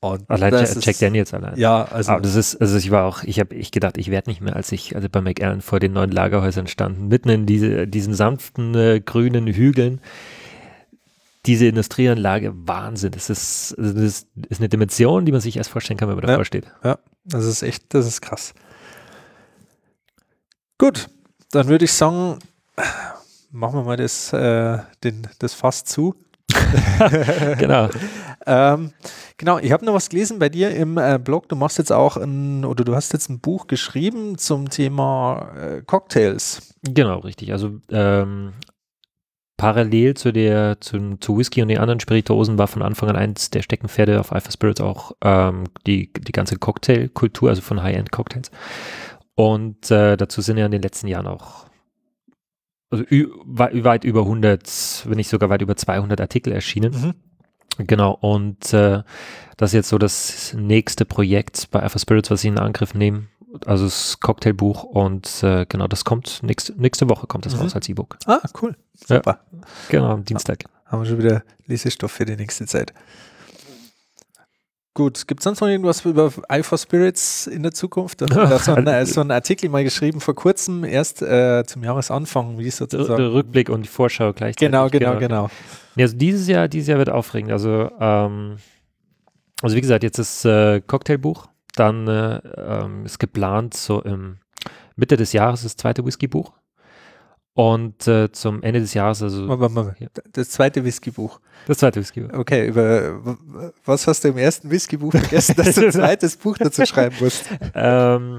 [0.00, 1.56] Und Allein das Jack, ist- Daniels allein.
[1.58, 4.30] Ja, also Aber das ist, also ich war auch, ich habe ich gedacht, ich werde
[4.30, 7.88] nicht mehr, als ich also bei McAllen vor den neuen Lagerhäusern standen, mitten in diese,
[7.88, 10.00] diesen sanften äh, grünen Hügeln.
[11.48, 13.10] Diese Industrieanlage, Wahnsinn.
[13.10, 16.28] Das ist, das ist eine Dimension, die man sich erst vorstellen kann, wenn man Ja.
[16.32, 16.66] davor steht.
[16.84, 18.54] Ja, das ist echt, das ist krass.
[20.78, 21.08] Gut,
[21.50, 22.38] dann würde ich sagen,
[23.50, 26.14] machen wir mal das, äh, den, das Fass zu.
[27.58, 27.88] Genau.
[28.46, 28.92] Ähm,
[29.36, 31.48] genau, ich habe noch was gelesen bei dir im äh, Blog.
[31.48, 35.82] Du machst jetzt auch ein, oder du hast jetzt ein Buch geschrieben zum Thema äh,
[35.82, 36.74] Cocktails.
[36.82, 37.52] Genau, richtig.
[37.52, 38.52] Also ähm,
[39.58, 43.50] parallel zu der, zum, zu Whisky und den anderen Spirituosen war von Anfang an eins
[43.50, 48.50] der Steckenpferde auf Alpha Spirits auch ähm, die, die ganze Cocktailkultur, also von High-End-Cocktails.
[49.34, 51.66] Und äh, dazu sind ja in den letzten Jahren auch
[52.90, 57.14] also weit über 100, wenn nicht sogar weit über 200 Artikel erschienen.
[57.78, 59.02] Genau, und äh,
[59.56, 63.26] das ist jetzt so das nächste Projekt bei Alpha Spirits, was ich in Angriff nehme.
[63.66, 67.62] Also das Cocktailbuch und äh, genau, das kommt nächste, nächste Woche kommt das Mhm.
[67.62, 68.18] raus als E-Book.
[68.26, 68.76] Ah, cool.
[69.08, 69.16] Ja.
[69.16, 69.40] Super.
[69.88, 70.64] Genau, am Dienstag.
[70.86, 72.92] Haben wir schon wieder Lesestoff für die nächste Zeit.
[74.94, 78.20] Gut, gibt es sonst noch irgendwas über Alpha Spirits in der Zukunft?
[78.22, 82.70] Hast so, einen, so einen Artikel mal geschrieben vor kurzem, erst äh, zum Jahresanfang, wie
[82.70, 83.16] sozusagen.
[83.16, 84.56] der Rückblick und die Vorschau gleichzeitig.
[84.72, 85.50] Genau, genau, genau.
[85.94, 87.52] Ja, also dieses Jahr, dieses Jahr wird aufregend.
[87.52, 88.56] Also, ähm,
[89.62, 91.48] also wie gesagt, jetzt ist äh, Cocktailbuch.
[91.74, 94.38] Dann äh, ähm, ist geplant, so im
[94.96, 96.52] Mitte des Jahres das zweite Whiskybuch.
[97.58, 99.98] Und äh, zum Ende des Jahres, also Moment, Moment.
[100.32, 101.40] Das zweite Whiskybuch.
[101.66, 102.32] das zweite Whiskybuch.
[102.38, 103.20] Okay, über
[103.84, 107.46] was hast du im ersten Whiskybuch vergessen, dass du ein zweites Buch dazu schreiben musst?
[107.74, 108.38] ähm,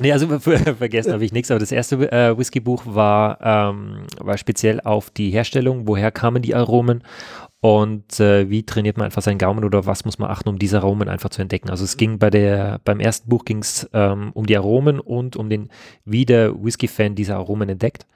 [0.00, 4.36] nee, also ver vergessen habe ich nichts, aber das erste äh, Whiskybuch war, ähm, war
[4.36, 7.04] speziell auf die Herstellung, woher kamen die Aromen
[7.66, 10.78] und äh, wie trainiert man einfach seinen Gaumen oder was muss man achten, um diese
[10.78, 11.68] Aromen einfach zu entdecken.
[11.68, 15.34] Also es ging bei der, beim ersten Buch ging es ähm, um die Aromen und
[15.34, 15.70] um den,
[16.04, 18.06] wie der Whisky-Fan diese Aromen entdeckt.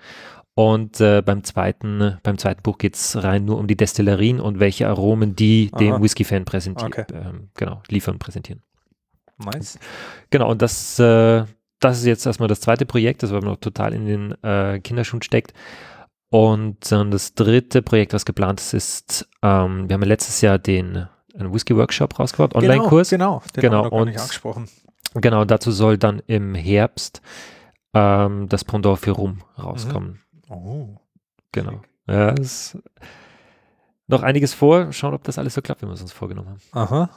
[0.54, 4.60] Und äh, beim zweiten, beim zweiten Buch geht es rein nur um die Destillerien und
[4.60, 5.78] welche Aromen die Aha.
[5.80, 7.06] dem Whisky-Fan präsentieren, Okay.
[7.12, 8.62] ähm, genau, liefern, präsentieren.
[9.36, 9.80] Nice.
[10.30, 11.44] Genau, und das, äh,
[11.80, 15.22] das ist jetzt erstmal das zweite Projekt, das aber noch total in den äh, Kinderschuhen
[15.22, 15.54] steckt.
[16.30, 20.58] Und dann das dritte Projekt, was geplant ist, ist, ähm, wir haben ja letztes Jahr
[20.58, 21.06] den
[21.36, 23.10] einen Whisky-Workshop rausgebracht, Online-Kurs.
[23.10, 23.52] Genau, genau.
[23.56, 24.68] Den Genau, haben wir noch nicht und- angesprochen.
[25.14, 27.20] Genau, dazu soll dann im Herbst
[27.94, 30.20] ähm, das Pendant für Rum rauskommen.
[30.48, 30.96] Oh.
[31.50, 31.80] Genau.
[32.06, 32.78] Ja, es ist
[34.06, 34.92] noch einiges vor.
[34.92, 36.60] Schauen, ob das alles so klappt, wie wir es uns vorgenommen haben.
[36.72, 37.10] Aha.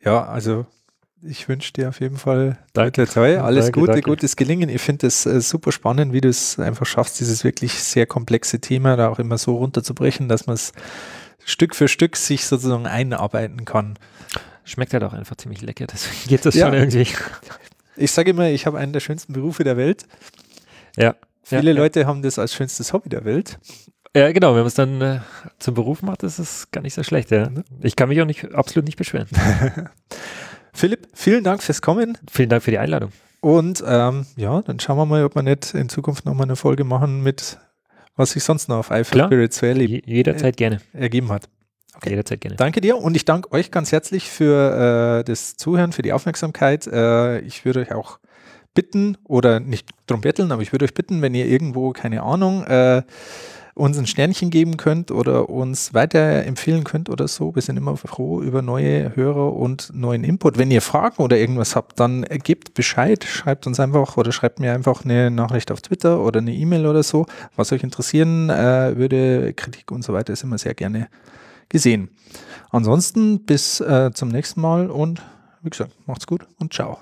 [0.00, 0.66] Ja, also
[1.22, 3.36] ich wünsche dir auf jeden Fall toi, toi, toi.
[3.38, 4.08] alles Danke, Gute, danke.
[4.08, 4.68] gutes Gelingen.
[4.68, 8.60] Ich finde es äh, super spannend, wie du es einfach schaffst, dieses wirklich sehr komplexe
[8.60, 10.72] Thema da auch immer so runterzubrechen, dass man es
[11.44, 13.98] Stück für Stück sich sozusagen einarbeiten kann.
[14.64, 16.66] Schmeckt halt auch einfach ziemlich lecker, deswegen geht das Ja.
[16.66, 17.06] schon irgendwie.
[17.96, 20.06] Ich sage immer, ich habe einen der schönsten Berufe der Welt.
[20.96, 21.16] Ja.
[21.42, 23.58] Viele ja, Leute haben das als schönstes Hobby der Welt.
[24.16, 25.20] Ja, genau, wenn man es dann äh,
[25.58, 27.48] zum Beruf macht, ist es gar nicht so schlecht, ja.
[27.48, 27.64] Ne?
[27.80, 29.28] Ich kann mich auch nicht, absolut nicht beschweren.
[30.72, 32.18] Philipp, vielen Dank fürs Kommen.
[32.30, 33.12] Vielen Dank für die Einladung.
[33.40, 36.84] Und ähm, ja, dann schauen wir mal, ob wir nicht in Zukunft nochmal eine Folge
[36.84, 37.58] machen mit
[38.20, 41.48] was sich sonst noch auf iPhone Spirit zu erleben jederzeit gerne ergeben hat.
[41.96, 42.10] Okay.
[42.10, 42.56] Jederzeit gerne.
[42.56, 46.86] Danke dir und ich danke euch ganz herzlich für äh, das Zuhören, für die Aufmerksamkeit.
[46.86, 48.20] Äh, ich würde euch auch
[48.74, 52.64] bitten oder nicht drum betteln, aber ich würde euch bitten, wenn ihr irgendwo, keine Ahnung,
[52.64, 53.02] äh,
[53.74, 57.54] uns ein Sternchen geben könnt oder uns weiterempfehlen könnt oder so.
[57.54, 60.58] Wir sind immer froh über neue Hörer und neuen Input.
[60.58, 64.72] Wenn ihr Fragen oder irgendwas habt, dann gebt Bescheid, schreibt uns einfach oder schreibt mir
[64.72, 67.26] einfach eine Nachricht auf Twitter oder eine E-Mail oder so.
[67.56, 71.08] Was euch interessieren äh, würde, Kritik und so weiter ist immer sehr gerne
[71.68, 72.10] gesehen.
[72.70, 75.22] Ansonsten bis äh, zum nächsten Mal und
[75.62, 76.98] wie gesagt, macht's gut und ciao.